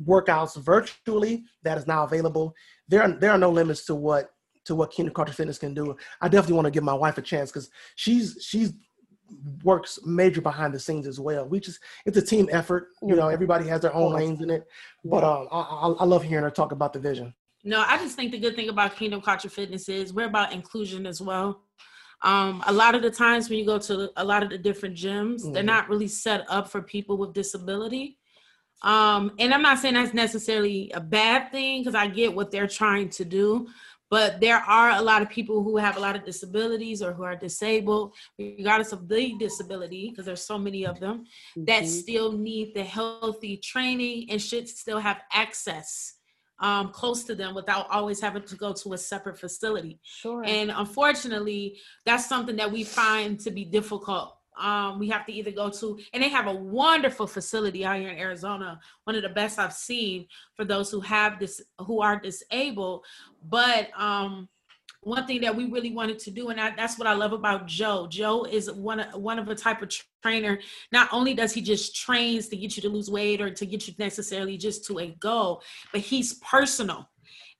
[0.00, 2.54] workouts virtually that is now available.
[2.88, 4.30] There are there are no limits to what
[4.64, 5.96] to what Kingdom Culture Fitness can do.
[6.20, 8.72] I definitely want to give my wife a chance because she's she's
[9.64, 11.46] works major behind the scenes as well.
[11.46, 12.88] We just it's a team effort.
[13.02, 14.66] You know, everybody has their own lanes in it.
[15.04, 17.34] But um, I, I love hearing her talk about the vision.
[17.64, 21.06] No, I just think the good thing about Kingdom Culture Fitness is we're about inclusion
[21.06, 21.62] as well.
[22.22, 24.96] Um, a lot of the times when you go to a lot of the different
[24.96, 25.52] gyms, mm-hmm.
[25.52, 28.18] they're not really set up for people with disability.
[28.82, 32.66] Um, and I'm not saying that's necessarily a bad thing because I get what they're
[32.66, 33.68] trying to do.
[34.10, 37.22] But there are a lot of people who have a lot of disabilities or who
[37.22, 41.64] are disabled, regardless of the disability, because there's so many of them mm-hmm.
[41.64, 46.16] that still need the healthy training and should still have access
[46.58, 49.98] um, close to them without always having to go to a separate facility.
[50.04, 50.44] Sure.
[50.44, 55.50] And unfortunately, that's something that we find to be difficult um, we have to either
[55.50, 59.28] go to, and they have a wonderful facility out here in Arizona, one of the
[59.28, 63.04] best I've seen for those who have this, who are disabled.
[63.48, 64.48] But um,
[65.02, 67.66] one thing that we really wanted to do, and I, that's what I love about
[67.66, 68.06] Joe.
[68.08, 69.92] Joe is one of one of a type of
[70.22, 70.60] trainer.
[70.92, 73.88] Not only does he just trains to get you to lose weight or to get
[73.88, 77.08] you necessarily just to a goal, but he's personal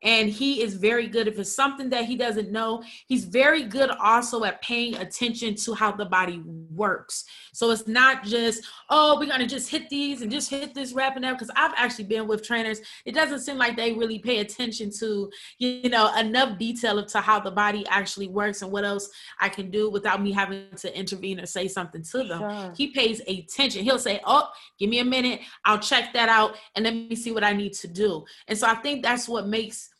[0.02, 1.28] and he is very good.
[1.28, 5.74] If it's something that he doesn't know he's very good also at paying attention to
[5.74, 6.42] how the body
[6.74, 7.24] works.
[7.52, 11.16] So it's not just oh we're gonna just hit these and just hit this rep
[11.16, 12.80] and that because i've actually been with trainers.
[13.04, 17.20] It doesn't seem like they really pay attention to you know enough detail of to
[17.20, 19.08] how the body actually works and what else
[19.40, 22.38] i can do without me having to intervene or say something to them.
[22.40, 22.72] Sure.
[22.76, 23.84] he pays attention.
[23.84, 24.48] He'll say oh
[24.78, 25.40] give me a minute.
[25.64, 28.24] I'll check that out and let me see what i need to do.
[28.48, 29.91] And so i think that's what makes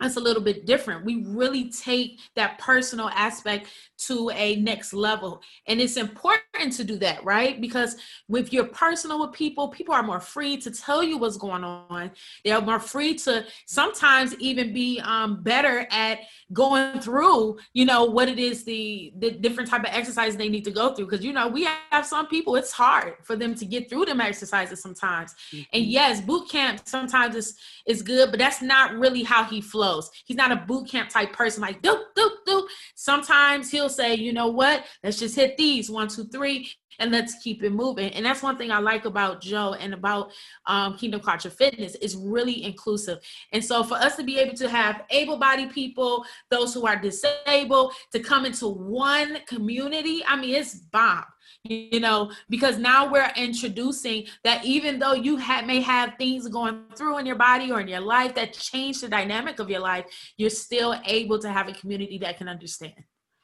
[0.00, 1.04] that's a little bit different.
[1.04, 3.68] We really take that personal aspect
[4.06, 5.42] to a next level.
[5.66, 7.60] And it's important to do that, right?
[7.60, 7.96] Because
[8.28, 12.12] if you're personal with people, people are more free to tell you what's going on.
[12.44, 16.20] They're more free to sometimes even be um, better at
[16.52, 20.64] going through, you know, what it is the the different type of exercises they need
[20.64, 21.06] to go through.
[21.06, 24.20] Because you know, we have some people, it's hard for them to get through them
[24.20, 25.34] exercises sometimes.
[25.52, 25.62] Mm-hmm.
[25.72, 29.87] And yes, boot camp sometimes is is good, but that's not really how he flows
[30.24, 32.66] He's not a boot camp type person like doop, doop, doop.
[32.94, 37.36] Sometimes he'll say, you know what, let's just hit these one, two, three, and let's
[37.42, 38.10] keep it moving.
[38.12, 40.32] And that's one thing I like about Joe and about
[40.66, 43.18] um, Kingdom Culture Fitness is really inclusive.
[43.52, 47.92] And so for us to be able to have able-bodied people, those who are disabled,
[48.12, 51.24] to come into one community, I mean, it's bomb
[51.64, 56.84] you know because now we're introducing that even though you have may have things going
[56.96, 60.04] through in your body or in your life that change the dynamic of your life
[60.36, 62.94] you're still able to have a community that can understand.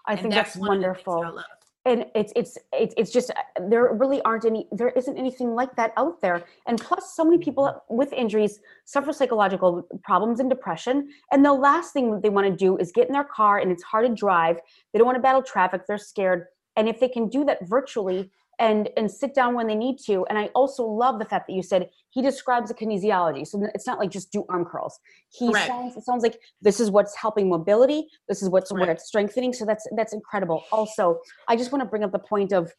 [0.06, 1.40] I and think that's, that's wonderful.
[1.86, 3.30] And it's it's it's it's just
[3.68, 6.44] there really aren't any there isn't anything like that out there.
[6.66, 7.96] And plus so many people mm-hmm.
[7.96, 11.10] with injuries suffer psychological problems and depression.
[11.30, 13.82] And the last thing they want to do is get in their car and it's
[13.82, 14.60] hard to drive.
[14.92, 15.82] They don't want to battle traffic.
[15.86, 16.46] They're scared
[16.76, 20.24] and if they can do that virtually and and sit down when they need to.
[20.26, 23.46] And i also love the fact that you said he describes the kinesiology.
[23.46, 24.98] So it's not like just do arm curls.
[25.30, 28.06] He sounds it sounds like this is what's helping mobility.
[28.28, 29.52] This is what's where it's strengthening.
[29.52, 30.64] So that's that's incredible.
[30.72, 32.72] Also i just want to bring up the point of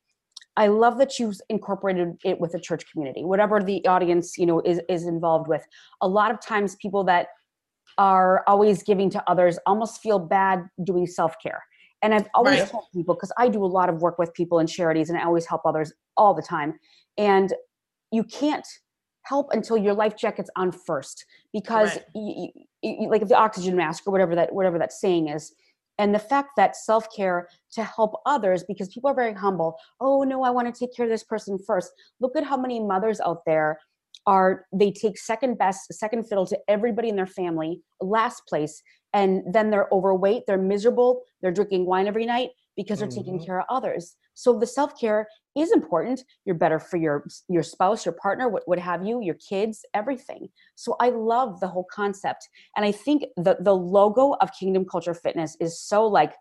[0.58, 4.62] i love that you've incorporated it with the church community whatever the audience you know
[4.62, 5.66] is is involved with.
[6.02, 7.28] A lot of times people that
[7.98, 11.64] are always giving to others almost feel bad doing self-care
[12.02, 12.70] and I've always right.
[12.70, 15.24] told people because I do a lot of work with people in charities and I
[15.24, 16.80] always help others all the time.
[17.18, 17.54] And
[18.12, 18.68] you can't
[19.24, 22.06] help until your life jacket's on first because right.
[22.14, 22.50] you,
[22.82, 25.54] you, like the oxygen mask or whatever that whatever that saying is
[25.98, 30.44] and the fact that self-care to help others because people are very humble oh no
[30.44, 33.42] i want to take care of this person first look at how many mothers out
[33.46, 33.80] there
[34.28, 38.82] are they take second best second fiddle to everybody in their family last place
[39.14, 43.20] and then they're overweight they're miserable they're drinking wine every night because they're mm-hmm.
[43.20, 48.06] taking care of others so the self-care is important you're better for your your spouse
[48.06, 52.50] your partner what, what have you your kids everything so i love the whole concept
[52.76, 56.34] and i think the the logo of kingdom culture fitness is so like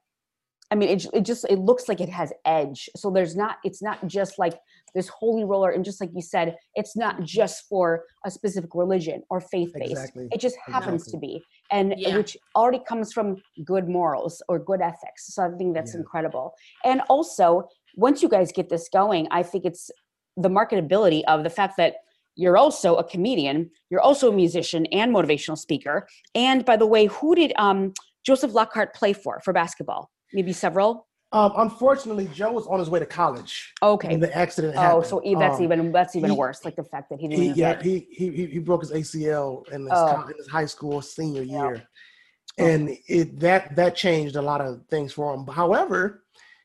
[0.70, 2.88] I mean, it, it just it looks like it has edge.
[2.96, 4.54] So there's not it's not just like
[4.94, 9.22] this holy roller, and just like you said, it's not just for a specific religion
[9.30, 9.90] or faith based.
[9.90, 10.28] Exactly.
[10.30, 11.28] It just happens exactly.
[11.28, 12.16] to be, and yeah.
[12.16, 15.34] which already comes from good morals or good ethics.
[15.34, 16.00] So I think that's yeah.
[16.00, 16.54] incredible.
[16.84, 19.90] And also, once you guys get this going, I think it's
[20.36, 21.96] the marketability of the fact that
[22.36, 26.08] you're also a comedian, you're also a musician and motivational speaker.
[26.34, 27.92] And by the way, who did um,
[28.24, 30.10] Joseph Lockhart play for for basketball?
[30.34, 31.06] maybe several?
[31.34, 33.74] Um, unfortunately, Joe was on his way to college.
[33.82, 34.06] Okay.
[34.06, 34.98] When the accident Happened.
[34.98, 36.64] oh, so that's um, even that's even he, worse.
[36.64, 37.42] Like the fact that he didn't.
[37.42, 40.26] He, yeah, he, he he broke his ACL in his, oh.
[40.28, 41.82] in his high school senior year,
[42.56, 42.64] yeah.
[42.64, 45.44] and it that that changed a lot of things for him.
[45.48, 46.22] However,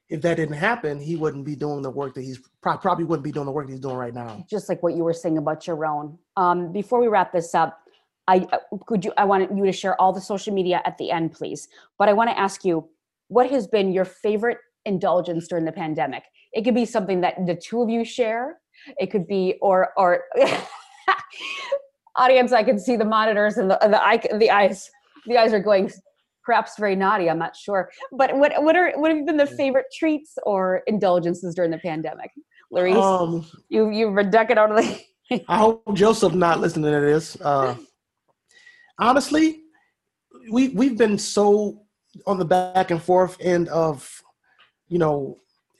[0.07, 3.31] if that didn't happen, he wouldn't be doing the work that he's probably wouldn't be
[3.31, 4.45] doing the work that he's doing right now.
[4.47, 6.19] Just like what you were saying about your own.
[6.37, 7.79] Um, before we wrap this up,
[8.27, 8.47] I
[8.85, 11.69] could you I want you to share all the social media at the end, please.
[11.97, 12.87] But I want to ask you
[13.29, 16.23] what has been your favorite indulgence during the pandemic?
[16.51, 18.57] It could be something that the two of you share.
[18.97, 20.23] It could be, or, or,
[22.15, 24.89] audience, I can see the monitors and the, the, the eyes,
[25.25, 25.91] the eyes are going
[26.43, 27.29] perhaps very naughty.
[27.29, 27.89] I'm not sure.
[28.11, 32.31] But what, what are, what have been the favorite treats or indulgences during the pandemic?
[32.73, 35.43] Larice, um, you, you've been ducking out of the.
[35.47, 37.39] I hope Joseph not listening to this.
[37.39, 37.75] Uh,
[38.97, 39.61] honestly,
[40.51, 41.83] we we've been so
[42.25, 44.23] on the back and forth end of,
[44.87, 45.39] you know,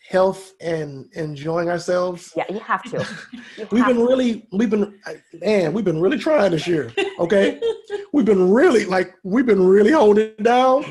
[0.10, 2.34] health and enjoying ourselves.
[2.36, 3.08] Yeah, you have to.
[3.32, 4.08] You we've have been to.
[4.08, 5.00] really, we've been,
[5.34, 6.92] man, we've been really trying this year.
[7.20, 7.62] Okay,
[8.14, 10.84] we've been really like we've been really holding it down,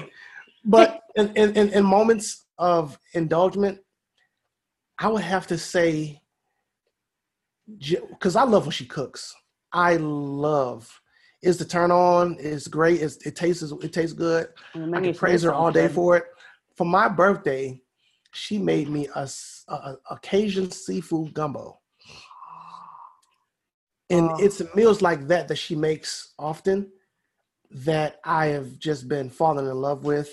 [0.65, 3.79] but in, in, in moments of indulgence,
[4.99, 6.21] I would have to say,
[7.79, 9.35] because I love when she cooks.
[9.73, 11.01] I love
[11.43, 12.37] is the turn on.
[12.41, 13.01] It's great.
[13.01, 14.49] It's, it tastes it tastes good.
[14.75, 16.25] I can praise her all day for it.
[16.77, 17.81] For my birthday,
[18.33, 19.29] she made me a,
[19.69, 21.79] a, a Cajun seafood gumbo.
[24.11, 24.37] And oh.
[24.39, 26.91] it's meals like that that she makes often
[27.71, 30.31] that I have just been falling in love with.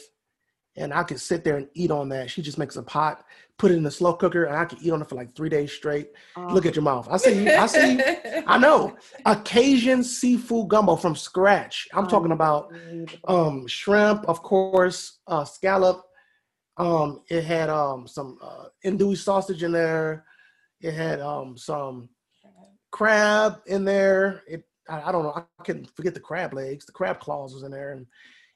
[0.78, 2.30] And I could sit there and eat on that.
[2.30, 3.24] She just makes a pot
[3.58, 5.50] put it in the slow cooker, and I could eat on it for like three
[5.50, 6.10] days straight.
[6.36, 6.48] Oh.
[6.48, 7.08] Look at your mouth.
[7.10, 7.50] I see.
[7.50, 8.02] I see.
[8.48, 8.98] I know.
[9.26, 11.88] A Cajun seafood gumbo from scratch.
[11.94, 12.74] I'm talking about
[13.28, 16.04] um, shrimp, of course, uh, scallop.
[16.78, 20.26] Um, it had um, some uh, andouille sausage in there.
[20.82, 22.10] It had um, some
[22.92, 24.44] crab in there.
[24.48, 25.34] It I, I don't know.
[25.60, 26.86] I can forget the crab legs.
[26.86, 28.06] The crab claws was in there, and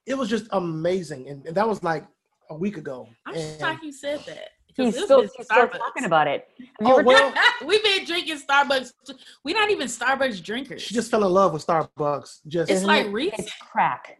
[0.09, 1.29] it was just amazing.
[1.29, 2.03] And, and that was like
[2.49, 3.07] a week ago.
[3.25, 4.49] I'm shocked you said that.
[4.75, 6.47] He's still, he's still talking about it.
[6.81, 7.33] Oh, well,
[7.65, 8.93] We've been drinking Starbucks.
[9.43, 10.81] We're not even Starbucks drinkers.
[10.81, 12.39] She just fell in love with Starbucks.
[12.47, 12.87] Just it's mhm.
[12.87, 13.33] like Reese.
[13.37, 14.17] It's crack.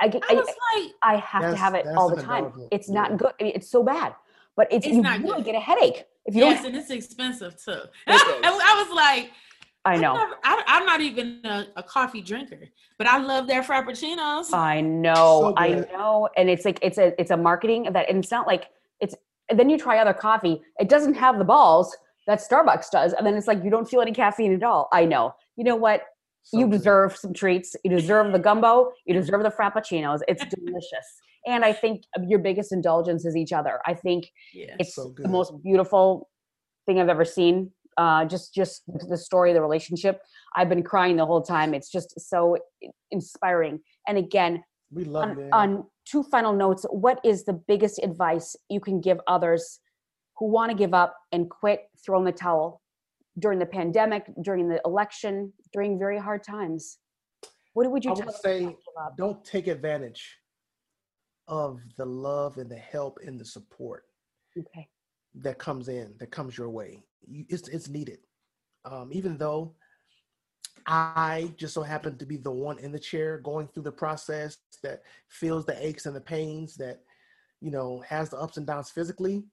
[0.00, 0.22] I get.
[0.28, 2.44] I I, was like, I have to have it all the time.
[2.46, 3.32] indulgence, It's not good.
[3.40, 4.14] I mean, it's so bad,
[4.56, 5.46] but it's, It's you not really good.
[5.46, 6.72] get a headache if you yes, don't.
[6.72, 7.72] and it's expensive too.
[7.72, 7.80] It
[8.14, 8.22] is.
[8.44, 9.32] I was like,
[9.86, 10.14] I I've know.
[10.14, 12.68] never- I, I'm not even a, a coffee drinker,
[12.98, 14.52] but I love their frappuccinos.
[14.52, 18.18] I know, So I know, and it's like it's a it's a marketing that, and
[18.22, 18.64] it's not like
[19.00, 19.14] it's.
[19.48, 23.24] And then you try other coffee, it doesn't have the balls that Starbucks does, and
[23.26, 24.88] then it's like you don't feel any caffeine at all.
[24.92, 25.34] I know.
[25.56, 26.02] You know what?
[26.42, 26.78] So you good.
[26.78, 27.76] deserve some treats.
[27.84, 28.90] You deserve the gumbo.
[29.04, 30.20] You deserve the frappuccinos.
[30.28, 31.06] It's delicious.
[31.46, 33.78] And I think your biggest indulgence is each other.
[33.86, 34.74] I think yeah.
[34.80, 36.28] it's So the most beautiful
[36.86, 37.70] thing I've ever seen.
[37.96, 40.20] Uh, just just the story of the relationship.
[40.54, 41.72] I've been crying the whole time.
[41.72, 42.58] It's just so
[43.10, 43.80] inspiring.
[44.06, 45.52] And again, We love on, it.
[45.52, 49.80] on two final notes, what is the biggest advice you can give others
[50.36, 52.82] who want to give up and quit, throw in the towel
[53.38, 56.98] during the pandemic, during the election, during very hard times?
[57.72, 59.16] What would you I would say not to give up?
[59.16, 60.36] don't take advantage
[61.48, 64.04] of the love and the help and the support
[64.58, 64.88] Okay.
[65.36, 67.02] that comes in, that comes your way.
[67.26, 68.18] You, it's it's needed.
[68.84, 69.74] Um, even though
[70.86, 74.58] I just so happen to be the one in the chair going through the process
[74.82, 77.00] that feels the aches and the pains, that
[77.60, 79.44] you know has the ups and downs physically,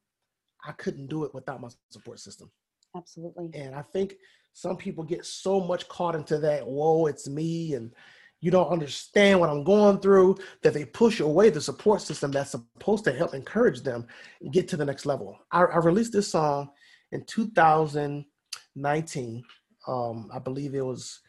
[0.66, 2.52] I couldn't do it without my support system.
[2.96, 3.50] Absolutely.
[3.54, 4.16] And I think
[4.54, 7.92] some people get so much caught into that, whoa, it's me, and
[8.40, 12.52] you don't understand what I'm going through, that they push away the support system that's
[12.52, 14.06] supposed to help encourage them
[14.52, 15.40] get to the next level.
[15.52, 16.70] I, I released this song
[17.14, 19.44] in 2019.
[19.88, 21.22] Um, I believe it was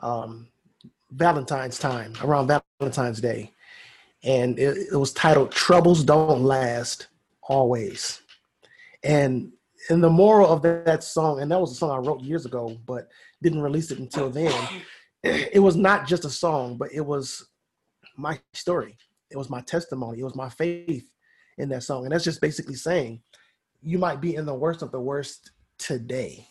[0.00, 0.48] um,
[1.12, 3.52] Valentine's time, around Valentine's Day.
[4.22, 7.06] And it, it was titled Troubles Don't Last
[7.42, 8.20] Always.
[9.02, 9.50] And
[9.88, 12.76] and the moral of that song, and that was a song I wrote years ago,
[12.84, 13.08] but
[13.40, 14.52] didn't release it until then.
[15.22, 17.46] It was not just a song, but it was
[18.16, 18.96] my story.
[19.30, 20.20] It was my testimony.
[20.20, 21.10] It was my faith
[21.58, 22.06] in that song.
[22.06, 23.20] And that's just basically saying
[23.82, 26.46] you might be in the worst of the worst today,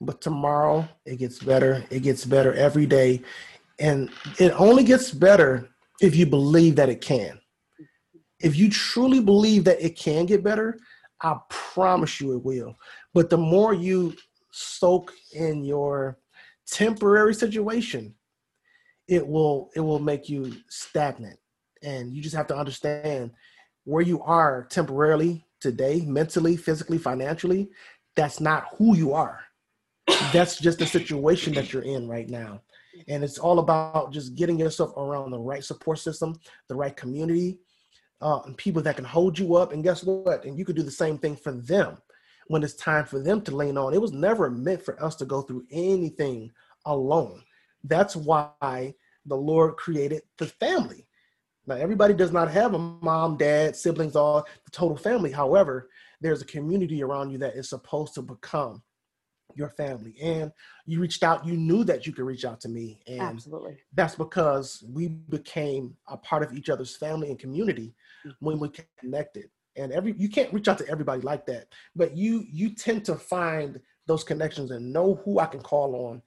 [0.00, 1.84] but tomorrow it gets better.
[1.90, 3.22] It gets better every day.
[3.78, 5.68] And it only gets better
[6.00, 7.38] if you believe that it can.
[8.40, 10.78] If you truly believe that it can get better,
[11.22, 12.76] I promise you it will.
[13.14, 14.14] But the more you
[14.50, 16.18] soak in your
[16.66, 18.14] temporary situation,
[19.08, 21.38] it will it will make you stagnant.
[21.82, 23.30] And you just have to understand
[23.84, 27.68] where you are temporarily today, mentally, physically, financially,
[28.14, 29.40] that's not who you are.
[30.32, 32.62] That's just the situation that you're in right now.
[33.08, 36.38] And it's all about just getting yourself around the right support system,
[36.68, 37.58] the right community,
[38.20, 39.72] uh, and people that can hold you up.
[39.72, 40.44] And guess what?
[40.44, 41.98] And you could do the same thing for them
[42.48, 43.92] when it's time for them to lean on.
[43.92, 46.50] It was never meant for us to go through anything
[46.86, 47.42] alone.
[47.84, 48.94] That's why
[49.26, 51.05] the Lord created the family.
[51.66, 55.32] Now, everybody does not have a mom, dad, siblings, all the total family.
[55.32, 55.88] However,
[56.20, 58.82] there's a community around you that is supposed to become
[59.54, 60.14] your family.
[60.22, 60.52] And
[60.84, 63.00] you reached out, you knew that you could reach out to me.
[63.06, 63.78] And Absolutely.
[63.94, 67.94] that's because we became a part of each other's family and community
[68.24, 68.30] mm-hmm.
[68.40, 72.44] when we connected and every you can't reach out to everybody like that but you
[72.50, 76.22] you tend to find those connections and know who i can call on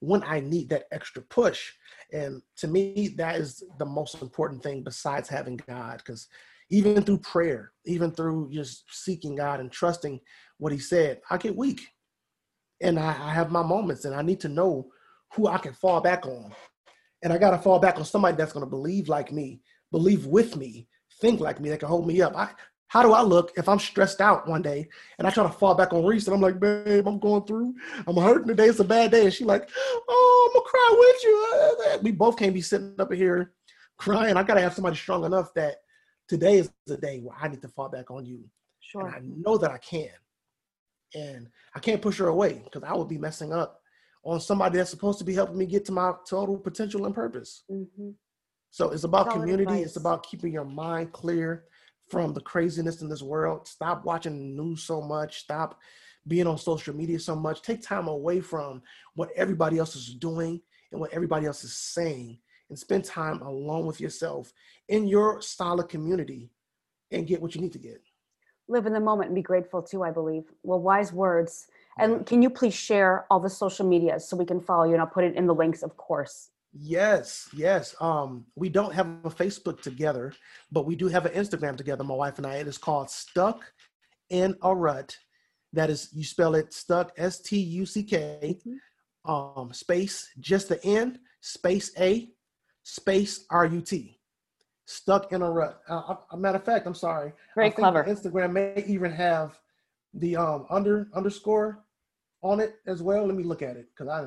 [0.00, 1.72] when i need that extra push
[2.12, 6.28] and to me that is the most important thing besides having god because
[6.70, 10.20] even through prayer even through just seeking god and trusting
[10.58, 11.88] what he said i get weak
[12.82, 14.88] and I, I have my moments and i need to know
[15.34, 16.52] who i can fall back on
[17.22, 20.26] and I got to fall back on somebody that's going to believe like me, believe
[20.26, 20.88] with me,
[21.20, 22.36] think like me, that can hold me up.
[22.36, 22.50] I,
[22.90, 24.88] how do I look if I'm stressed out one day
[25.18, 27.72] and I try to fall back on Reese and I'm like, babe, I'm going through,
[28.04, 29.22] I'm hurting today, it's a bad day.
[29.22, 29.70] And she like,
[30.08, 32.02] oh, I'm gonna cry with you.
[32.02, 33.52] We both can't be sitting up here
[33.96, 34.36] crying.
[34.36, 35.76] I gotta have somebody strong enough that
[36.26, 38.42] today is the day where I need to fall back on you.
[38.80, 39.06] Sure.
[39.06, 40.10] And I know that I can.
[41.14, 41.46] And
[41.76, 43.80] I can't push her away because I would be messing up
[44.24, 47.62] on somebody that's supposed to be helping me get to my total potential and purpose.
[47.70, 48.10] Mm-hmm.
[48.70, 49.62] So it's about Solid community.
[49.62, 49.86] advice.
[49.86, 51.66] It's about keeping your mind clear
[52.10, 53.68] from the craziness in this world.
[53.68, 55.38] Stop watching the news so much.
[55.40, 55.78] Stop
[56.26, 57.62] being on social media so much.
[57.62, 58.82] Take time away from
[59.14, 60.60] what everybody else is doing
[60.92, 62.38] and what everybody else is saying
[62.68, 64.52] and spend time alone with yourself
[64.88, 66.50] in your solid community
[67.10, 68.00] and get what you need to get.
[68.68, 70.44] Live in the moment and be grateful too, I believe.
[70.62, 71.66] Well, wise words.
[71.98, 74.92] And can you please share all the social medias so we can follow you?
[74.92, 76.50] And I'll put it in the links, of course.
[76.72, 77.94] Yes, yes.
[78.00, 80.32] Um, we don't have a Facebook together,
[80.70, 82.56] but we do have an Instagram together, my wife and I.
[82.56, 83.60] It is called Stuck
[84.30, 85.16] in a Rut.
[85.72, 88.58] That is, you spell it stuck, S T U C K,
[89.24, 92.30] um, space, just the N, space A,
[92.82, 94.20] space R U T.
[94.90, 95.80] stuck in a rut.
[95.88, 97.32] Uh, a matter of fact, I'm sorry.
[97.54, 98.04] Very clever.
[98.04, 99.58] Instagram may even have
[100.14, 101.84] the um under underscore
[102.42, 103.26] on it as well.
[103.26, 104.26] Let me look at it because I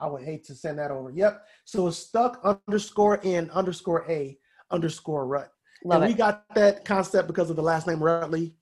[0.00, 1.10] I would hate to send that over.
[1.10, 1.46] Yep.
[1.64, 4.38] So it's stuck underscore in underscore a
[4.70, 5.50] underscore rut.
[5.84, 6.14] Love and it.
[6.14, 8.52] we got that concept because of the last name Rutley,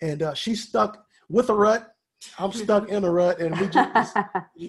[0.00, 1.92] and uh, she's stuck with a rut.
[2.38, 4.16] I'm stuck in a rut, and we just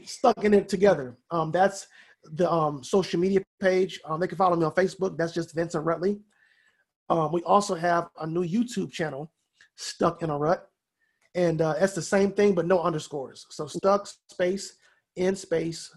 [0.05, 1.17] stuck in it together.
[1.31, 1.87] Um, that's
[2.23, 3.99] the um, social media page.
[4.05, 5.17] Um, they can follow me on Facebook.
[5.17, 6.19] That's just Vincent Rutley.
[7.09, 9.31] Um, we also have a new YouTube channel,
[9.75, 10.67] Stuck in a Rut,
[11.35, 13.45] and uh, that's the same thing but no underscores.
[13.49, 14.75] So stuck space
[15.15, 15.89] in space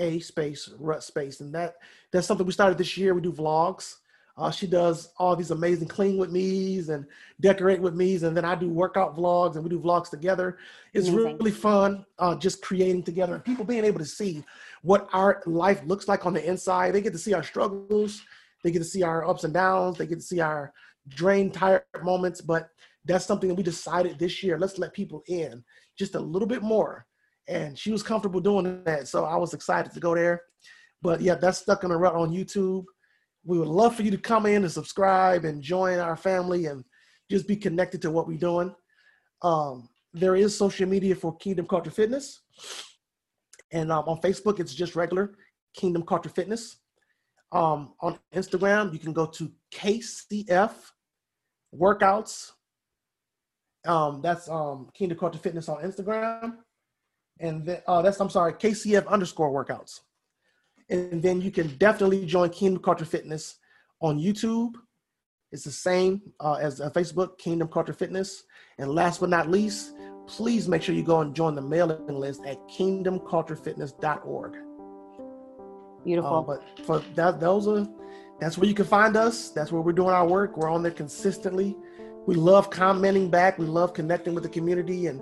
[0.00, 1.76] a space rut space, and that
[2.10, 3.14] that's something we started this year.
[3.14, 3.96] We do vlogs.
[4.36, 7.04] Uh, she does all these amazing clean with me's and
[7.40, 10.56] decorate with me's, and then I do workout vlogs and we do vlogs together.
[10.94, 11.36] It's Amazing.
[11.36, 14.42] really fun uh, just creating together and people being able to see
[14.82, 16.94] what our life looks like on the inside.
[16.94, 18.22] They get to see our struggles,
[18.64, 20.72] they get to see our ups and downs, they get to see our
[21.08, 22.40] drained, tired moments.
[22.40, 22.70] But
[23.04, 24.58] that's something that we decided this year.
[24.58, 25.62] Let's let people in
[25.98, 27.06] just a little bit more.
[27.48, 30.42] And she was comfortable doing that, so I was excited to go there.
[31.02, 32.84] But yeah, that's stuck in a rut on YouTube
[33.44, 36.84] we would love for you to come in and subscribe and join our family and
[37.30, 38.74] just be connected to what we're doing.
[39.42, 42.42] Um, there is social media for Kingdom Culture Fitness.
[43.72, 45.34] And um, on Facebook, it's just regular
[45.74, 46.78] Kingdom Culture Fitness.
[47.52, 50.72] Um, on Instagram, you can go to KCF
[51.74, 52.52] Workouts.
[53.86, 56.56] Um, that's um, Kingdom Culture Fitness on Instagram.
[57.40, 60.00] And then, uh, that's, I'm sorry, KCF underscore workouts.
[60.88, 63.56] And then you can definitely join Kingdom Culture Fitness
[64.00, 64.74] on YouTube.
[65.52, 68.44] It's the same uh, as uh, Facebook, Kingdom Culture Fitness.
[68.78, 69.94] And last but not least,
[70.26, 74.56] please make sure you go and join the mailing list at kingdomculturefitness.org.
[76.04, 76.36] Beautiful.
[76.36, 77.86] Uh, but for that, those are
[78.40, 79.50] that's where you can find us.
[79.50, 80.56] That's where we're doing our work.
[80.56, 81.76] We're on there consistently.
[82.26, 83.58] We love commenting back.
[83.58, 85.20] We love connecting with the community, and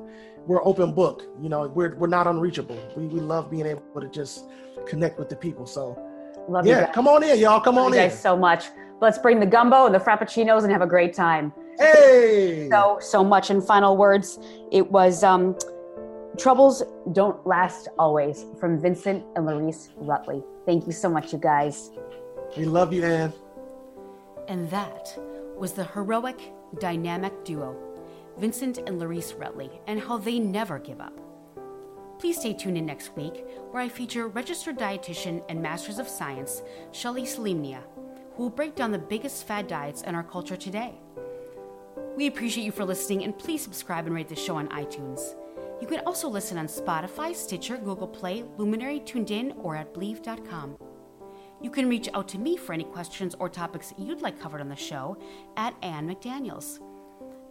[0.49, 1.23] we're open book.
[1.41, 2.79] You know, we're we're not unreachable.
[2.97, 4.47] We we love being able to just
[4.87, 5.67] connect with the people.
[5.67, 5.97] So
[6.49, 6.95] Love you yeah, guys.
[6.95, 7.61] come on in, y'all.
[7.61, 8.09] Come Love on you in.
[8.09, 8.65] guys so much.
[9.01, 11.53] Let's bring the gumbo and the frappuccinos and have a great time.
[11.79, 12.69] Hey.
[12.71, 13.51] So so much.
[13.51, 14.39] In final words,
[14.73, 15.55] it was um,
[16.39, 20.43] troubles don't last always from Vincent and Larice Rutley.
[20.67, 21.91] Thank you so much, you guys.
[22.57, 23.33] We love you, Ann.
[24.49, 25.15] And that
[25.59, 26.41] was the heroic,
[26.81, 27.77] dynamic duo,
[28.39, 31.19] Vincent and Larice Rutley, and how they never give up.
[32.19, 36.63] Please stay tuned in next week, where I feature registered dietitian and Masters of Science,
[36.91, 37.83] Shelly Salimnia,
[38.35, 40.95] who will break down the biggest fad diets in our culture today.
[42.17, 45.37] We appreciate you for listening, and please subscribe and rate the show on iTunes.
[45.81, 50.77] You can also listen on Spotify, Stitcher, Google Play, Luminary, Tuned In, or at Bleav.com.
[51.61, 54.69] You can reach out to me for any questions or topics you'd like covered on
[54.69, 55.17] the show
[55.57, 56.81] at Ann McDaniels.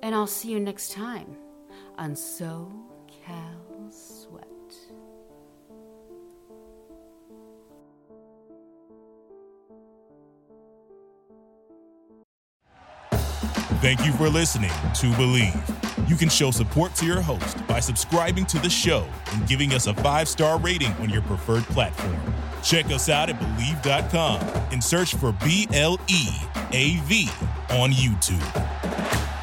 [0.01, 1.35] And I'll see you next time
[1.97, 2.71] on So
[3.25, 4.45] Cal Sweat.
[13.79, 16.09] Thank you for listening to Bleav.
[16.09, 19.87] You can show support to your host by subscribing to the show and giving us
[19.87, 22.17] a five star rating on your preferred platform.
[22.63, 24.41] Check us out at Bleav.com
[24.71, 26.27] and search for B L E
[26.71, 27.29] A V
[27.69, 29.36] on YouTube.